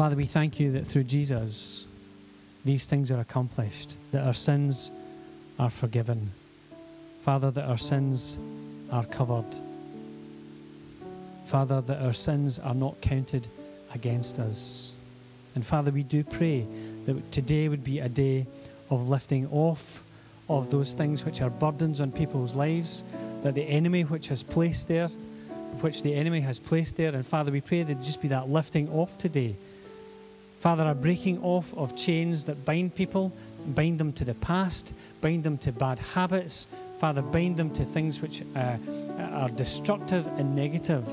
Father, 0.00 0.16
we 0.16 0.24
thank 0.24 0.58
you 0.58 0.72
that 0.72 0.86
through 0.86 1.04
Jesus, 1.04 1.86
these 2.64 2.86
things 2.86 3.10
are 3.10 3.20
accomplished, 3.20 3.96
that 4.12 4.26
our 4.26 4.32
sins 4.32 4.90
are 5.58 5.68
forgiven. 5.68 6.32
Father, 7.20 7.50
that 7.50 7.66
our 7.66 7.76
sins 7.76 8.38
are 8.90 9.04
covered. 9.04 9.44
Father, 11.44 11.82
that 11.82 12.02
our 12.02 12.14
sins 12.14 12.58
are 12.58 12.72
not 12.72 12.98
counted 13.02 13.46
against 13.92 14.38
us. 14.38 14.94
And 15.54 15.66
Father, 15.66 15.90
we 15.90 16.02
do 16.02 16.24
pray 16.24 16.64
that 17.04 17.30
today 17.30 17.68
would 17.68 17.84
be 17.84 17.98
a 17.98 18.08
day 18.08 18.46
of 18.88 19.10
lifting 19.10 19.48
off 19.48 20.02
of 20.48 20.70
those 20.70 20.94
things 20.94 21.26
which 21.26 21.42
are 21.42 21.50
burdens 21.50 22.00
on 22.00 22.10
people's 22.10 22.54
lives, 22.54 23.04
that 23.42 23.54
the 23.54 23.68
enemy 23.68 24.04
which 24.04 24.28
has 24.28 24.42
placed 24.42 24.88
there, 24.88 25.08
which 25.82 26.02
the 26.02 26.14
enemy 26.14 26.40
has 26.40 26.58
placed 26.58 26.96
there. 26.96 27.14
And 27.14 27.26
Father, 27.26 27.52
we 27.52 27.60
pray 27.60 27.82
that 27.82 28.00
just 28.00 28.22
be 28.22 28.28
that 28.28 28.48
lifting 28.48 28.88
off 28.88 29.18
today. 29.18 29.56
Father, 30.60 30.90
a 30.90 30.94
breaking 30.94 31.42
off 31.42 31.72
of 31.74 31.96
chains 31.96 32.44
that 32.44 32.66
bind 32.66 32.94
people, 32.94 33.32
bind 33.68 33.98
them 33.98 34.12
to 34.12 34.26
the 34.26 34.34
past, 34.34 34.92
bind 35.22 35.42
them 35.42 35.56
to 35.56 35.72
bad 35.72 35.98
habits. 35.98 36.66
Father, 36.98 37.22
bind 37.22 37.56
them 37.56 37.70
to 37.70 37.82
things 37.82 38.20
which 38.20 38.42
uh, 38.54 38.76
are 39.32 39.48
destructive 39.48 40.26
and 40.36 40.54
negative. 40.54 41.08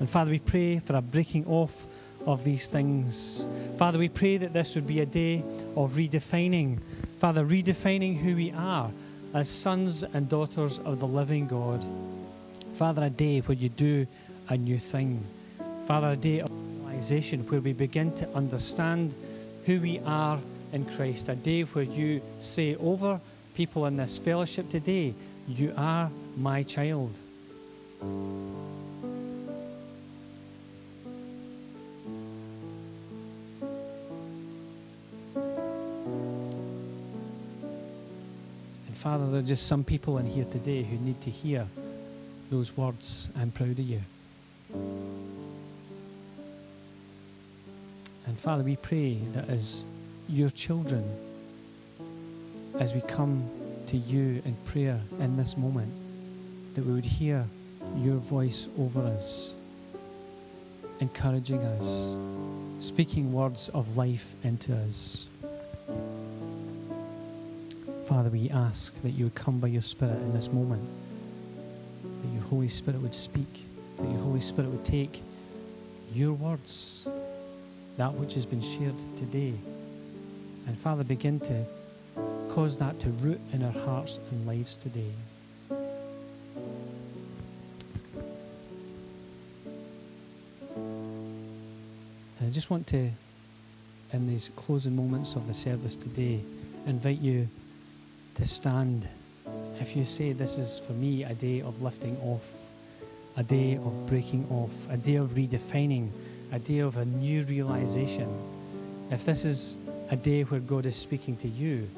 And 0.00 0.10
Father, 0.10 0.32
we 0.32 0.40
pray 0.40 0.80
for 0.80 0.96
a 0.96 1.00
breaking 1.00 1.46
off 1.46 1.86
of 2.26 2.42
these 2.42 2.66
things. 2.66 3.46
Father, 3.76 4.00
we 4.00 4.08
pray 4.08 4.36
that 4.36 4.52
this 4.52 4.74
would 4.74 4.88
be 4.88 4.98
a 4.98 5.06
day 5.06 5.44
of 5.76 5.92
redefining. 5.92 6.80
Father, 7.20 7.44
redefining 7.44 8.16
who 8.16 8.34
we 8.34 8.50
are 8.50 8.90
as 9.32 9.48
sons 9.48 10.02
and 10.02 10.28
daughters 10.28 10.80
of 10.80 10.98
the 10.98 11.06
living 11.06 11.46
God. 11.46 11.86
Father, 12.72 13.04
a 13.04 13.10
day 13.10 13.38
where 13.40 13.56
you 13.56 13.68
do 13.68 14.08
a 14.48 14.56
new 14.56 14.78
thing. 14.78 15.24
Father, 15.86 16.10
a 16.10 16.16
day 16.16 16.40
of 16.40 16.50
realization 16.98 17.46
where 17.48 17.60
we 17.60 17.72
begin 17.72 18.12
to 18.12 18.28
understand 18.34 19.14
who 19.66 19.80
we 19.80 20.00
are 20.00 20.40
in 20.72 20.84
Christ. 20.84 21.28
A 21.28 21.36
day 21.36 21.62
where 21.62 21.84
you 21.84 22.20
say 22.40 22.74
over 22.74 23.20
people 23.54 23.86
in 23.86 23.96
this 23.96 24.18
fellowship 24.18 24.68
today, 24.68 25.14
You 25.46 25.72
are 25.76 26.10
my 26.36 26.64
child. 26.64 27.16
And 28.02 28.26
Father, 38.92 39.30
there 39.30 39.38
are 39.38 39.42
just 39.42 39.68
some 39.68 39.84
people 39.84 40.18
in 40.18 40.26
here 40.26 40.44
today 40.44 40.82
who 40.82 40.96
need 40.96 41.20
to 41.20 41.30
hear 41.30 41.68
those 42.50 42.76
words 42.76 43.30
I'm 43.38 43.52
proud 43.52 43.78
of 43.78 43.78
you. 43.78 44.02
And 48.28 48.38
Father, 48.38 48.62
we 48.62 48.76
pray 48.76 49.14
that 49.32 49.48
as 49.48 49.84
your 50.28 50.50
children, 50.50 51.02
as 52.78 52.94
we 52.94 53.00
come 53.00 53.48
to 53.86 53.96
you 53.96 54.42
in 54.44 54.54
prayer 54.66 55.00
in 55.18 55.38
this 55.38 55.56
moment, 55.56 55.90
that 56.74 56.84
we 56.84 56.92
would 56.92 57.06
hear 57.06 57.46
your 57.96 58.16
voice 58.16 58.68
over 58.78 59.00
us, 59.00 59.54
encouraging 61.00 61.60
us, 61.60 62.16
speaking 62.84 63.32
words 63.32 63.70
of 63.70 63.96
life 63.96 64.34
into 64.44 64.76
us. 64.76 65.28
Father, 68.06 68.28
we 68.28 68.50
ask 68.50 69.00
that 69.02 69.10
you 69.10 69.24
would 69.24 69.34
come 69.34 69.58
by 69.58 69.68
your 69.68 69.82
Spirit 69.82 70.16
in 70.16 70.34
this 70.34 70.52
moment, 70.52 70.86
that 72.22 72.28
your 72.34 72.42
Holy 72.42 72.68
Spirit 72.68 73.00
would 73.00 73.14
speak, 73.14 73.64
that 73.96 74.08
your 74.08 74.20
Holy 74.20 74.40
Spirit 74.40 74.70
would 74.70 74.84
take 74.84 75.22
your 76.12 76.34
words, 76.34 77.08
that 77.98 78.14
which 78.14 78.34
has 78.34 78.46
been 78.46 78.62
shared 78.62 78.94
today, 79.16 79.52
and 80.68 80.78
Father, 80.78 81.02
begin 81.02 81.40
to 81.40 81.64
cause 82.48 82.78
that 82.78 83.00
to 83.00 83.10
root 83.10 83.40
in 83.52 83.64
our 83.64 83.72
hearts 83.72 84.20
and 84.30 84.46
lives 84.46 84.76
today. 84.76 85.10
And 92.38 92.46
I 92.46 92.50
just 92.50 92.70
want 92.70 92.86
to, 92.88 93.10
in 94.12 94.28
these 94.28 94.52
closing 94.54 94.94
moments 94.94 95.34
of 95.34 95.48
the 95.48 95.54
service 95.54 95.96
today, 95.96 96.40
invite 96.86 97.18
you 97.18 97.48
to 98.36 98.46
stand. 98.46 99.08
If 99.80 99.96
you 99.96 100.04
say, 100.04 100.32
This 100.32 100.56
is 100.56 100.78
for 100.78 100.92
me 100.92 101.24
a 101.24 101.34
day 101.34 101.62
of 101.62 101.82
lifting 101.82 102.16
off, 102.18 102.54
a 103.36 103.42
day 103.42 103.74
of 103.74 104.06
breaking 104.06 104.46
off, 104.50 104.88
a 104.88 104.96
day 104.96 105.16
of 105.16 105.30
redefining, 105.30 106.10
a 106.52 106.58
day 106.58 106.78
of 106.78 106.96
a 106.96 107.04
new 107.04 107.42
realization, 107.42 108.28
if 109.10 109.24
this 109.24 109.44
is 109.44 109.76
a 110.10 110.16
day 110.16 110.42
where 110.42 110.60
God 110.60 110.86
is 110.86 110.96
speaking 110.96 111.36
to 111.36 111.48
you, 111.48 111.88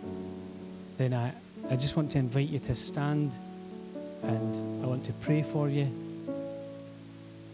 then 0.98 1.12
I, 1.12 1.32
I 1.70 1.76
just 1.76 1.96
want 1.96 2.10
to 2.12 2.18
invite 2.18 2.48
you 2.48 2.58
to 2.60 2.74
stand 2.74 3.34
and 4.22 4.84
I 4.84 4.86
want 4.86 5.04
to 5.04 5.12
pray 5.14 5.42
for 5.42 5.68
you 5.68 5.88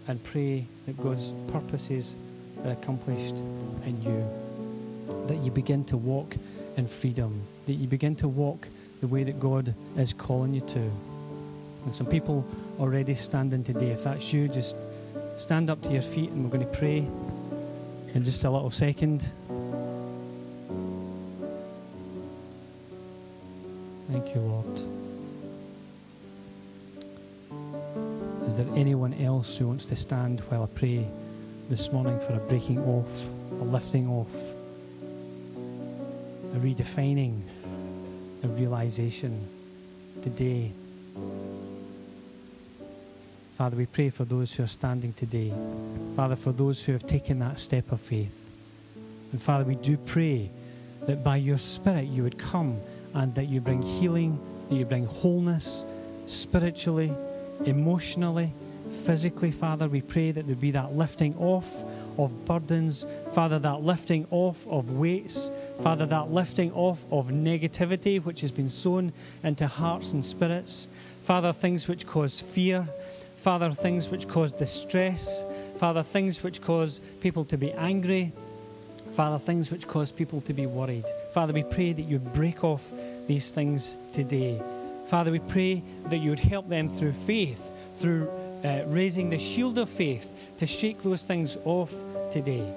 and 0.08 0.22
pray 0.24 0.66
that 0.86 0.96
God's 1.02 1.32
purposes 1.48 2.16
are 2.64 2.72
accomplished 2.72 3.38
in 3.84 4.00
you. 4.02 5.26
That 5.26 5.36
you 5.36 5.50
begin 5.50 5.84
to 5.86 5.96
walk 5.96 6.36
in 6.76 6.86
freedom, 6.86 7.42
that 7.66 7.74
you 7.74 7.86
begin 7.86 8.16
to 8.16 8.28
walk 8.28 8.68
the 9.00 9.06
way 9.06 9.24
that 9.24 9.38
God 9.38 9.74
is 9.96 10.12
calling 10.12 10.54
you 10.54 10.60
to. 10.62 10.90
And 11.84 11.94
some 11.94 12.06
people 12.06 12.46
already 12.80 13.14
standing 13.14 13.62
today. 13.62 13.90
If 13.90 14.04
that's 14.04 14.32
you, 14.32 14.48
just 14.48 14.76
stand 15.36 15.70
up 15.70 15.80
to 15.82 15.92
your 15.92 16.02
feet 16.02 16.30
and 16.30 16.44
we're 16.44 16.50
going 16.50 16.68
to 16.68 16.78
pray 16.78 16.98
in 18.14 18.24
just 18.24 18.44
a 18.44 18.50
little 18.50 18.70
second. 18.70 19.28
Thank 24.10 24.34
you, 24.34 24.40
Lord. 24.40 24.80
Is 28.46 28.56
there 28.56 28.66
anyone 28.74 29.14
else 29.14 29.56
who 29.58 29.68
wants 29.68 29.86
to 29.86 29.96
stand 29.96 30.40
while 30.48 30.62
I 30.62 30.66
pray 30.66 31.06
this 31.68 31.92
morning 31.92 32.18
for 32.20 32.34
a 32.34 32.38
breaking 32.38 32.78
off, 32.80 33.28
a 33.60 33.64
lifting 33.64 34.08
off, 34.08 34.34
a 36.54 36.58
redefining? 36.58 37.42
a 38.46 38.48
realization 38.48 39.46
today. 40.22 40.72
Father, 43.56 43.78
we 43.78 43.86
pray 43.86 44.10
for 44.10 44.26
those 44.26 44.52
who 44.52 44.64
are 44.64 44.66
standing 44.66 45.14
today. 45.14 45.50
Father, 46.14 46.36
for 46.36 46.52
those 46.52 46.84
who 46.84 46.92
have 46.92 47.06
taken 47.06 47.38
that 47.38 47.58
step 47.58 47.90
of 47.90 48.02
faith. 48.02 48.50
And 49.32 49.40
Father, 49.40 49.64
we 49.64 49.76
do 49.76 49.96
pray 49.96 50.50
that 51.06 51.24
by 51.24 51.36
your 51.36 51.56
Spirit 51.56 52.04
you 52.04 52.22
would 52.22 52.36
come 52.36 52.78
and 53.14 53.34
that 53.34 53.46
you 53.46 53.62
bring 53.62 53.80
healing, 53.80 54.38
that 54.68 54.74
you 54.74 54.84
bring 54.84 55.06
wholeness 55.06 55.86
spiritually, 56.26 57.10
emotionally, 57.64 58.52
physically, 59.06 59.50
Father. 59.50 59.88
We 59.88 60.02
pray 60.02 60.32
that 60.32 60.46
there 60.46 60.54
be 60.54 60.72
that 60.72 60.92
lifting 60.92 61.34
off 61.38 61.82
of 62.18 62.44
burdens, 62.44 63.06
Father, 63.32 63.58
that 63.60 63.80
lifting 63.80 64.26
off 64.30 64.66
of 64.66 64.90
weights, 64.92 65.50
Father, 65.80 66.04
that 66.04 66.30
lifting 66.30 66.72
off 66.72 67.06
of 67.10 67.28
negativity 67.28 68.22
which 68.22 68.42
has 68.42 68.52
been 68.52 68.68
sown 68.68 69.14
into 69.42 69.66
hearts 69.66 70.12
and 70.12 70.22
spirits, 70.22 70.88
Father, 71.22 71.54
things 71.54 71.88
which 71.88 72.06
cause 72.06 72.38
fear, 72.38 72.86
Father, 73.46 73.70
things 73.70 74.10
which 74.10 74.26
cause 74.26 74.50
distress, 74.50 75.44
Father, 75.76 76.02
things 76.02 76.42
which 76.42 76.60
cause 76.60 76.98
people 77.20 77.44
to 77.44 77.56
be 77.56 77.70
angry, 77.74 78.32
Father, 79.12 79.38
things 79.38 79.70
which 79.70 79.86
cause 79.86 80.10
people 80.10 80.40
to 80.40 80.52
be 80.52 80.66
worried. 80.66 81.04
Father, 81.30 81.52
we 81.52 81.62
pray 81.62 81.92
that 81.92 82.02
you 82.02 82.18
break 82.18 82.64
off 82.64 82.90
these 83.28 83.52
things 83.52 83.96
today. 84.10 84.60
Father, 85.06 85.30
we 85.30 85.38
pray 85.38 85.80
that 86.06 86.16
you 86.16 86.30
would 86.30 86.40
help 86.40 86.68
them 86.68 86.88
through 86.88 87.12
faith, 87.12 87.70
through 87.94 88.28
uh, 88.64 88.82
raising 88.88 89.30
the 89.30 89.38
shield 89.38 89.78
of 89.78 89.88
faith 89.88 90.32
to 90.58 90.66
shake 90.66 91.00
those 91.04 91.22
things 91.22 91.56
off 91.64 91.94
today. 92.32 92.68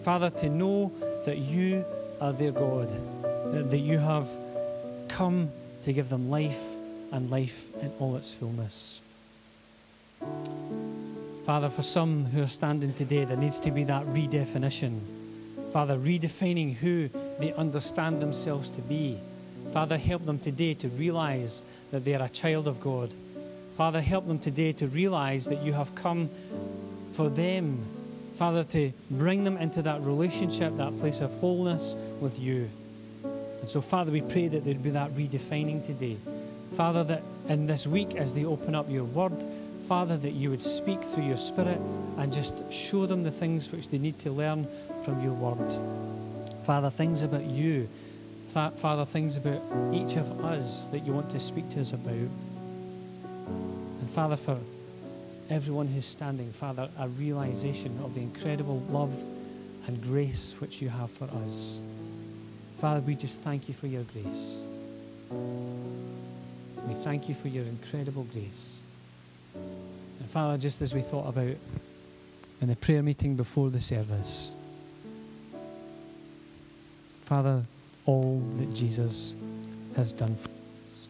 Father, 0.00 0.30
to 0.30 0.48
know 0.48 0.90
that 1.26 1.36
you 1.36 1.84
are 2.22 2.32
their 2.32 2.52
God, 2.52 2.88
that, 3.52 3.70
that 3.70 3.80
you 3.80 3.98
have 3.98 4.30
come 5.08 5.50
to 5.82 5.92
give 5.92 6.08
them 6.08 6.30
life 6.30 6.64
and 7.12 7.30
life 7.30 7.68
in 7.82 7.92
all 8.00 8.16
its 8.16 8.32
fullness. 8.32 9.02
Father, 11.44 11.68
for 11.68 11.82
some 11.82 12.24
who 12.26 12.42
are 12.42 12.48
standing 12.48 12.92
today, 12.92 13.24
there 13.24 13.36
needs 13.36 13.60
to 13.60 13.70
be 13.70 13.84
that 13.84 14.04
redefinition. 14.06 15.00
Father, 15.72 15.96
redefining 15.96 16.74
who 16.74 17.08
they 17.38 17.52
understand 17.52 18.20
themselves 18.20 18.68
to 18.70 18.82
be. 18.82 19.18
Father, 19.72 19.98
help 19.98 20.24
them 20.24 20.38
today 20.38 20.74
to 20.74 20.88
realize 20.88 21.62
that 21.90 22.04
they 22.04 22.14
are 22.14 22.24
a 22.24 22.28
child 22.28 22.66
of 22.66 22.80
God. 22.80 23.14
Father, 23.76 24.00
help 24.00 24.26
them 24.26 24.38
today 24.38 24.72
to 24.72 24.86
realize 24.86 25.44
that 25.46 25.62
you 25.62 25.72
have 25.74 25.94
come 25.94 26.30
for 27.12 27.28
them. 27.28 27.84
Father, 28.36 28.64
to 28.64 28.92
bring 29.10 29.44
them 29.44 29.56
into 29.58 29.82
that 29.82 30.00
relationship, 30.02 30.76
that 30.76 30.96
place 30.98 31.20
of 31.20 31.32
wholeness 31.40 31.94
with 32.20 32.40
you. 32.40 32.70
And 33.60 33.68
so, 33.68 33.80
Father, 33.80 34.12
we 34.12 34.20
pray 34.20 34.48
that 34.48 34.64
there'd 34.64 34.82
be 34.82 34.90
that 34.90 35.14
redefining 35.14 35.84
today. 35.84 36.16
Father, 36.74 37.04
that 37.04 37.22
in 37.48 37.66
this 37.66 37.86
week, 37.86 38.14
as 38.16 38.34
they 38.34 38.44
open 38.44 38.74
up 38.74 38.90
your 38.90 39.04
word, 39.04 39.44
Father, 39.86 40.16
that 40.16 40.32
you 40.32 40.50
would 40.50 40.62
speak 40.62 41.02
through 41.02 41.24
your 41.24 41.36
Spirit 41.36 41.80
and 42.18 42.32
just 42.32 42.54
show 42.72 43.06
them 43.06 43.22
the 43.22 43.30
things 43.30 43.70
which 43.70 43.88
they 43.88 43.98
need 43.98 44.18
to 44.20 44.32
learn 44.32 44.66
from 45.04 45.22
your 45.22 45.32
word. 45.32 45.72
Father, 46.64 46.90
things 46.90 47.22
about 47.22 47.44
you. 47.44 47.88
Father, 48.48 49.04
things 49.04 49.36
about 49.36 49.62
each 49.92 50.16
of 50.16 50.44
us 50.44 50.86
that 50.86 51.06
you 51.06 51.12
want 51.12 51.30
to 51.30 51.38
speak 51.38 51.68
to 51.70 51.80
us 51.80 51.92
about. 51.92 52.10
And 52.10 54.10
Father, 54.10 54.36
for 54.36 54.58
everyone 55.50 55.86
who's 55.86 56.06
standing, 56.06 56.50
Father, 56.52 56.88
a 56.98 57.08
realization 57.08 58.00
of 58.02 58.14
the 58.14 58.22
incredible 58.22 58.80
love 58.90 59.22
and 59.86 60.02
grace 60.02 60.56
which 60.58 60.82
you 60.82 60.88
have 60.88 61.12
for 61.12 61.28
us. 61.42 61.80
Father, 62.78 63.00
we 63.00 63.14
just 63.14 63.40
thank 63.42 63.68
you 63.68 63.74
for 63.74 63.86
your 63.86 64.04
grace. 64.04 64.62
We 65.30 66.94
thank 66.94 67.28
you 67.28 67.34
for 67.34 67.48
your 67.48 67.64
incredible 67.64 68.24
grace. 68.24 68.80
And 70.20 70.28
Father, 70.28 70.58
just 70.58 70.82
as 70.82 70.94
we 70.94 71.02
thought 71.02 71.28
about 71.28 71.56
in 72.60 72.68
the 72.68 72.76
prayer 72.76 73.02
meeting 73.02 73.36
before 73.36 73.70
the 73.70 73.80
service, 73.80 74.54
Father, 77.24 77.64
all 78.06 78.40
that 78.56 78.72
Jesus 78.74 79.34
has 79.96 80.12
done 80.12 80.36
for 80.36 80.48
us. 80.48 81.08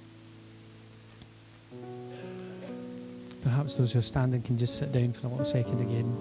Perhaps 3.43 3.75
those 3.75 3.93
who 3.93 3.99
are 3.99 4.03
standing 4.03 4.43
can 4.43 4.57
just 4.57 4.79
sit 4.79 4.93
down 4.93 5.13
for 5.13 5.27
a 5.27 5.31
little 5.31 5.45
second 5.45 5.81
again. 5.81 6.17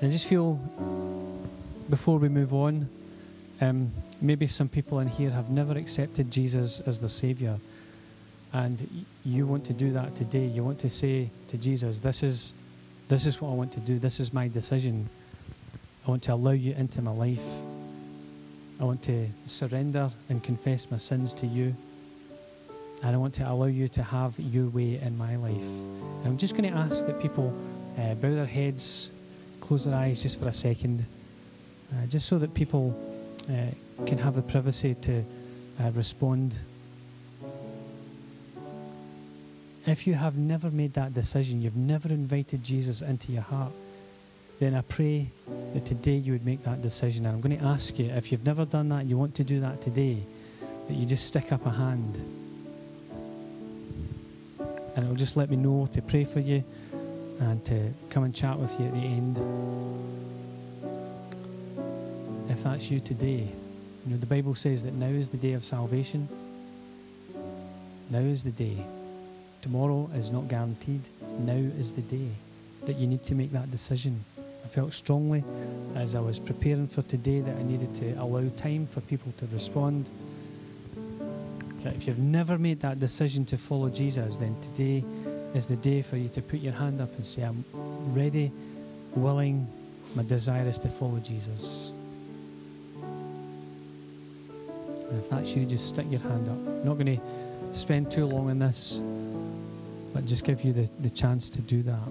And 0.00 0.08
I 0.08 0.12
just 0.12 0.26
feel, 0.26 0.54
before 1.88 2.18
we 2.18 2.28
move 2.28 2.54
on, 2.54 2.88
um, 3.60 3.90
maybe 4.20 4.46
some 4.46 4.68
people 4.68 5.00
in 5.00 5.08
here 5.08 5.30
have 5.30 5.50
never 5.50 5.76
accepted 5.76 6.30
Jesus 6.30 6.80
as 6.80 7.00
the 7.00 7.08
Saviour. 7.08 7.58
And 8.56 9.04
you 9.22 9.46
want 9.46 9.66
to 9.66 9.74
do 9.74 9.92
that 9.92 10.14
today. 10.14 10.46
You 10.46 10.64
want 10.64 10.78
to 10.78 10.88
say 10.88 11.28
to 11.48 11.58
Jesus, 11.58 12.00
This 12.00 12.22
is, 12.22 12.54
this 13.06 13.26
is 13.26 13.38
what 13.38 13.50
I 13.50 13.52
want 13.52 13.70
to 13.72 13.80
do. 13.80 13.98
This 13.98 14.18
is 14.18 14.32
my 14.32 14.48
decision. 14.48 15.10
I 16.06 16.10
want 16.10 16.22
to 16.22 16.32
allow 16.32 16.52
you 16.52 16.72
into 16.72 17.02
my 17.02 17.10
life. 17.10 17.44
I 18.80 18.84
want 18.84 19.02
to 19.02 19.28
surrender 19.44 20.10
and 20.30 20.42
confess 20.42 20.90
my 20.90 20.96
sins 20.96 21.34
to 21.34 21.46
you. 21.46 21.76
And 23.02 23.14
I 23.14 23.18
want 23.18 23.34
to 23.34 23.46
allow 23.46 23.66
you 23.66 23.88
to 23.88 24.02
have 24.02 24.38
your 24.40 24.68
way 24.68 25.00
in 25.02 25.18
my 25.18 25.36
life. 25.36 25.68
I'm 26.24 26.38
just 26.38 26.56
going 26.56 26.72
to 26.72 26.78
ask 26.78 27.06
that 27.06 27.20
people 27.20 27.54
uh, 27.98 28.14
bow 28.14 28.34
their 28.34 28.46
heads, 28.46 29.10
close 29.60 29.84
their 29.84 29.94
eyes 29.94 30.22
just 30.22 30.40
for 30.40 30.48
a 30.48 30.52
second, 30.52 31.04
uh, 31.92 32.06
just 32.06 32.26
so 32.26 32.38
that 32.38 32.54
people 32.54 32.98
uh, 33.50 34.06
can 34.06 34.16
have 34.16 34.34
the 34.34 34.40
privacy 34.40 34.94
to 34.94 35.22
uh, 35.78 35.90
respond. 35.90 36.58
If 39.86 40.04
you 40.04 40.14
have 40.14 40.36
never 40.36 40.68
made 40.68 40.94
that 40.94 41.14
decision, 41.14 41.62
you've 41.62 41.76
never 41.76 42.08
invited 42.08 42.64
Jesus 42.64 43.02
into 43.02 43.30
your 43.30 43.42
heart, 43.42 43.72
then 44.58 44.74
I 44.74 44.80
pray 44.80 45.30
that 45.74 45.84
today 45.84 46.16
you 46.16 46.32
would 46.32 46.44
make 46.44 46.62
that 46.64 46.82
decision. 46.82 47.24
And 47.24 47.36
I'm 47.36 47.40
going 47.40 47.56
to 47.56 47.64
ask 47.64 47.96
you, 47.96 48.06
if 48.06 48.32
you've 48.32 48.44
never 48.44 48.64
done 48.64 48.88
that, 48.88 49.06
you 49.06 49.16
want 49.16 49.36
to 49.36 49.44
do 49.44 49.60
that 49.60 49.80
today, 49.80 50.18
that 50.88 50.94
you 50.94 51.06
just 51.06 51.26
stick 51.26 51.52
up 51.52 51.66
a 51.66 51.70
hand. 51.70 52.16
And 54.96 55.04
it'll 55.04 55.14
just 55.14 55.36
let 55.36 55.50
me 55.50 55.56
know 55.56 55.88
to 55.92 56.02
pray 56.02 56.24
for 56.24 56.40
you 56.40 56.64
and 57.38 57.64
to 57.66 57.92
come 58.10 58.24
and 58.24 58.34
chat 58.34 58.58
with 58.58 58.80
you 58.80 58.86
at 58.86 58.92
the 58.92 58.98
end. 58.98 59.38
If 62.50 62.64
that's 62.64 62.90
you 62.90 62.98
today, 62.98 63.46
you 64.04 64.12
know, 64.12 64.16
the 64.16 64.26
Bible 64.26 64.54
says 64.54 64.82
that 64.82 64.94
now 64.94 65.06
is 65.06 65.28
the 65.28 65.36
day 65.36 65.52
of 65.52 65.62
salvation. 65.62 66.28
Now 68.10 68.20
is 68.20 68.42
the 68.42 68.52
day. 68.52 68.84
Tomorrow 69.62 70.10
is 70.14 70.30
not 70.30 70.48
guaranteed. 70.48 71.02
Now 71.40 71.52
is 71.52 71.92
the 71.92 72.02
day 72.02 72.28
that 72.84 72.96
you 72.96 73.06
need 73.06 73.22
to 73.24 73.34
make 73.34 73.52
that 73.52 73.70
decision. 73.70 74.24
I 74.38 74.68
felt 74.68 74.92
strongly 74.92 75.44
as 75.94 76.14
I 76.14 76.20
was 76.20 76.38
preparing 76.38 76.88
for 76.88 77.02
today 77.02 77.40
that 77.40 77.56
I 77.56 77.62
needed 77.62 77.94
to 77.96 78.12
allow 78.14 78.48
time 78.56 78.86
for 78.86 79.00
people 79.02 79.32
to 79.38 79.46
respond. 79.46 80.10
That 81.82 81.94
if 81.94 82.06
you've 82.06 82.18
never 82.18 82.58
made 82.58 82.80
that 82.80 82.98
decision 82.98 83.44
to 83.46 83.58
follow 83.58 83.88
Jesus, 83.90 84.36
then 84.36 84.56
today 84.60 85.04
is 85.54 85.66
the 85.66 85.76
day 85.76 86.02
for 86.02 86.16
you 86.16 86.28
to 86.30 86.42
put 86.42 86.60
your 86.60 86.72
hand 86.72 87.00
up 87.00 87.14
and 87.14 87.24
say, 87.24 87.42
I'm 87.42 87.64
ready, 88.12 88.50
willing, 89.14 89.66
my 90.14 90.22
desire 90.22 90.66
is 90.66 90.78
to 90.80 90.88
follow 90.88 91.18
Jesus. 91.18 91.92
And 95.10 95.20
if 95.20 95.30
that's 95.30 95.56
you, 95.56 95.64
just 95.64 95.88
stick 95.88 96.06
your 96.10 96.20
hand 96.20 96.48
up. 96.48 96.56
I'm 96.56 96.84
not 96.84 96.94
going 96.94 97.18
to 97.18 97.74
spend 97.74 98.10
too 98.10 98.26
long 98.26 98.50
on 98.50 98.58
this, 98.58 99.00
but 100.16 100.24
just 100.24 100.44
give 100.44 100.64
you 100.64 100.72
the, 100.72 100.88
the 101.00 101.10
chance 101.10 101.50
to 101.50 101.60
do 101.60 101.82
that. 101.82 102.08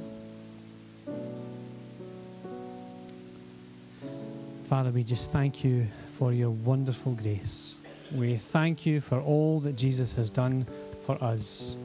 Father, 4.65 4.91
we 4.91 5.03
just 5.03 5.31
thank 5.31 5.63
you 5.63 5.87
for 6.15 6.31
your 6.31 6.51
wonderful 6.51 7.13
grace. 7.13 7.79
We 8.13 8.35
thank 8.35 8.85
you 8.85 9.01
for 9.01 9.19
all 9.19 9.59
that 9.61 9.75
Jesus 9.75 10.13
has 10.17 10.29
done 10.29 10.67
for 11.01 11.17
us. 11.23 11.77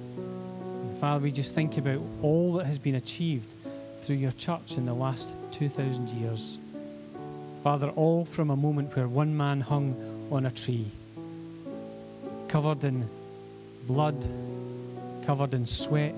Father, 1.01 1.21
we 1.23 1.31
just 1.31 1.55
think 1.55 1.79
about 1.79 2.03
all 2.21 2.53
that 2.57 2.67
has 2.67 2.79
been 2.79 2.97
achieved 2.97 3.55
through 4.01 4.17
your 4.17 4.33
church 4.33 4.77
in 4.77 4.85
the 4.85 4.93
last 4.93 5.35
2,000 5.53 6.07
years. 6.11 6.59
Father, 7.65 7.89
all 7.97 8.27
from 8.27 8.51
a 8.51 8.57
moment 8.57 8.95
where 8.95 9.09
one 9.09 9.35
man 9.35 9.63
hung 9.63 9.97
on 10.31 10.45
a 10.45 10.51
tree, 10.51 10.85
covered 12.49 12.85
in 12.85 13.09
blood, 13.87 14.23
covered 15.31 15.55
in 15.55 15.65
sweat, 15.65 16.13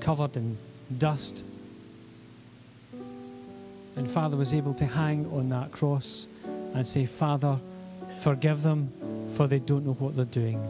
covered 0.00 0.36
in 0.36 0.58
dust, 0.98 1.44
and 3.94 4.10
Father 4.10 4.36
was 4.36 4.52
able 4.52 4.74
to 4.74 4.84
hang 4.84 5.24
on 5.26 5.48
that 5.50 5.70
cross 5.70 6.26
and 6.74 6.84
say, 6.84 7.06
Father, 7.06 7.56
forgive 8.22 8.62
them, 8.62 8.90
for 9.34 9.46
they 9.46 9.60
don't 9.60 9.86
know 9.86 9.92
what 9.92 10.16
they're 10.16 10.24
doing. 10.24 10.60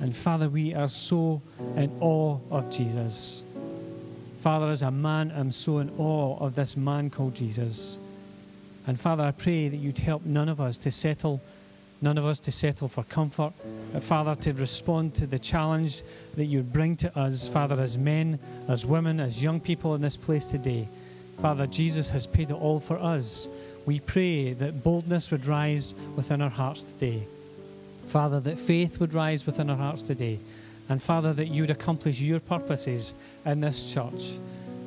And 0.00 0.16
Father, 0.16 0.48
we 0.48 0.72
are 0.72 0.88
so 0.88 1.42
in 1.76 1.94
awe 2.00 2.38
of 2.50 2.70
Jesus. 2.70 3.44
Father, 4.40 4.70
as 4.70 4.80
a 4.80 4.90
man, 4.90 5.30
I'm 5.36 5.50
so 5.50 5.76
in 5.76 5.90
awe 5.98 6.38
of 6.38 6.54
this 6.54 6.74
man 6.74 7.10
called 7.10 7.34
Jesus. 7.34 7.98
And 8.86 8.98
Father, 8.98 9.24
I 9.24 9.32
pray 9.32 9.68
that 9.68 9.76
you'd 9.76 9.98
help 9.98 10.24
none 10.24 10.48
of 10.48 10.58
us 10.58 10.78
to 10.78 10.90
settle, 10.90 11.42
none 12.00 12.16
of 12.16 12.24
us 12.24 12.40
to 12.40 12.50
settle 12.50 12.88
for 12.88 13.04
comfort, 13.04 13.52
Uh, 13.94 14.00
Father, 14.00 14.34
to 14.34 14.52
respond 14.54 15.14
to 15.14 15.26
the 15.26 15.38
challenge 15.38 16.02
that 16.36 16.46
you'd 16.46 16.72
bring 16.72 16.96
to 16.96 17.18
us, 17.18 17.46
Father, 17.48 17.80
as 17.80 17.98
men, 17.98 18.38
as 18.68 18.86
women, 18.86 19.20
as 19.20 19.42
young 19.42 19.60
people 19.60 19.94
in 19.94 20.00
this 20.00 20.16
place 20.16 20.46
today. 20.46 20.88
Father, 21.38 21.66
Jesus 21.66 22.08
has 22.10 22.26
paid 22.26 22.50
it 22.50 22.54
all 22.54 22.80
for 22.80 22.98
us. 22.98 23.48
We 23.84 24.00
pray 24.00 24.52
that 24.54 24.82
boldness 24.82 25.30
would 25.30 25.46
rise 25.46 25.94
within 26.16 26.40
our 26.40 26.50
hearts 26.50 26.82
today. 26.82 27.26
Father, 28.06 28.40
that 28.40 28.58
faith 28.58 29.00
would 29.00 29.12
rise 29.12 29.44
within 29.44 29.68
our 29.68 29.76
hearts 29.76 30.02
today. 30.02 30.38
And 30.88 31.02
Father, 31.02 31.32
that 31.34 31.48
you 31.48 31.62
would 31.62 31.70
accomplish 31.70 32.20
your 32.20 32.40
purposes 32.40 33.14
in 33.44 33.60
this 33.60 33.92
church. 33.92 34.38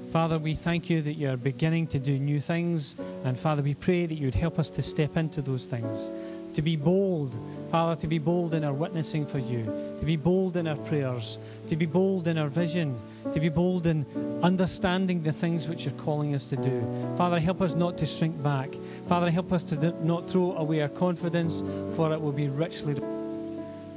Father, 0.09 0.39
we 0.39 0.53
thank 0.53 0.89
you 0.89 1.01
that 1.01 1.13
you're 1.13 1.35
beginning 1.35 1.87
to 1.87 1.99
do 1.99 2.17
new 2.17 2.39
things. 2.39 2.95
And 3.25 3.37
Father, 3.37 3.61
we 3.61 3.73
pray 3.73 4.05
that 4.05 4.15
you 4.15 4.27
would 4.27 4.35
help 4.35 4.59
us 4.59 4.69
to 4.71 4.81
step 4.81 5.17
into 5.17 5.41
those 5.41 5.65
things 5.65 6.09
to 6.55 6.61
be 6.61 6.77
bold, 6.77 7.37
Father, 7.69 7.99
to 7.99 8.07
be 8.07 8.17
bold 8.17 8.53
in 8.53 8.63
our 8.63 8.73
witnessing 8.73 9.25
for 9.25 9.39
you, 9.39 9.65
to 9.99 10.05
be 10.05 10.15
bold 10.15 10.55
in 10.55 10.67
our 10.67 10.77
prayers, 10.77 11.37
to 11.67 11.75
be 11.75 11.85
bold 11.85 12.29
in 12.29 12.37
our 12.37 12.47
vision, 12.47 12.97
to 13.33 13.41
be 13.41 13.49
bold 13.49 13.87
in 13.87 14.05
understanding 14.41 15.21
the 15.21 15.33
things 15.33 15.67
which 15.67 15.83
you're 15.83 15.93
calling 15.95 16.33
us 16.33 16.47
to 16.47 16.55
do. 16.55 16.81
Father, 17.17 17.41
help 17.41 17.61
us 17.61 17.75
not 17.75 17.97
to 17.97 18.05
shrink 18.05 18.41
back. 18.41 18.73
Father, 19.07 19.29
help 19.29 19.51
us 19.51 19.65
to 19.65 19.91
not 20.05 20.23
throw 20.23 20.55
away 20.55 20.81
our 20.81 20.87
confidence, 20.87 21.61
for 21.93 22.13
it 22.13 22.21
will 22.21 22.31
be 22.31 22.47
richly. 22.47 22.95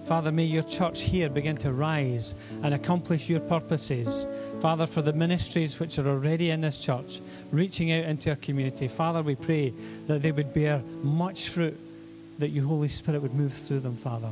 Father, 0.04 0.32
may 0.32 0.44
your 0.44 0.62
church 0.64 1.02
here 1.02 1.28
begin 1.28 1.58
to 1.58 1.72
rise 1.72 2.34
and 2.64 2.74
accomplish 2.74 3.28
your 3.28 3.40
purposes. 3.40 4.26
Father, 4.58 4.86
for 4.86 5.02
the 5.02 5.12
ministries 5.12 5.78
which 5.78 5.98
are 5.98 6.08
already 6.08 6.50
in 6.50 6.62
this 6.62 6.80
church, 6.80 7.20
reaching 7.52 7.92
out 7.92 8.06
into 8.06 8.30
our 8.30 8.36
community, 8.36 8.88
Father, 8.88 9.22
we 9.22 9.36
pray 9.36 9.72
that 10.06 10.22
they 10.22 10.32
would 10.32 10.52
bear 10.52 10.82
much 11.02 11.50
fruit, 11.50 11.78
that 12.38 12.50
your 12.50 12.64
Holy 12.64 12.88
Spirit 12.88 13.22
would 13.22 13.34
move 13.34 13.52
through 13.52 13.80
them, 13.80 13.96
Father. 13.96 14.30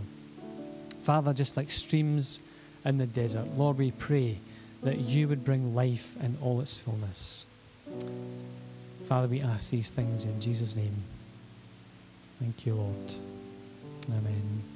Father, 1.02 1.32
just 1.32 1.56
like 1.56 1.70
streams 1.70 2.40
in 2.84 2.98
the 2.98 3.06
desert, 3.06 3.46
Lord, 3.56 3.78
we 3.78 3.90
pray 3.90 4.38
that 4.82 4.98
you 4.98 5.28
would 5.28 5.44
bring 5.44 5.74
life 5.74 6.16
in 6.22 6.36
all 6.42 6.60
its 6.60 6.80
fullness. 6.80 7.46
Father, 9.06 9.28
we 9.28 9.40
ask 9.40 9.70
these 9.70 9.90
things 9.90 10.24
in 10.24 10.40
Jesus' 10.40 10.76
name. 10.76 11.02
Thank 12.40 12.66
you, 12.66 12.74
Lord. 12.74 13.14
Amen. 14.08 14.75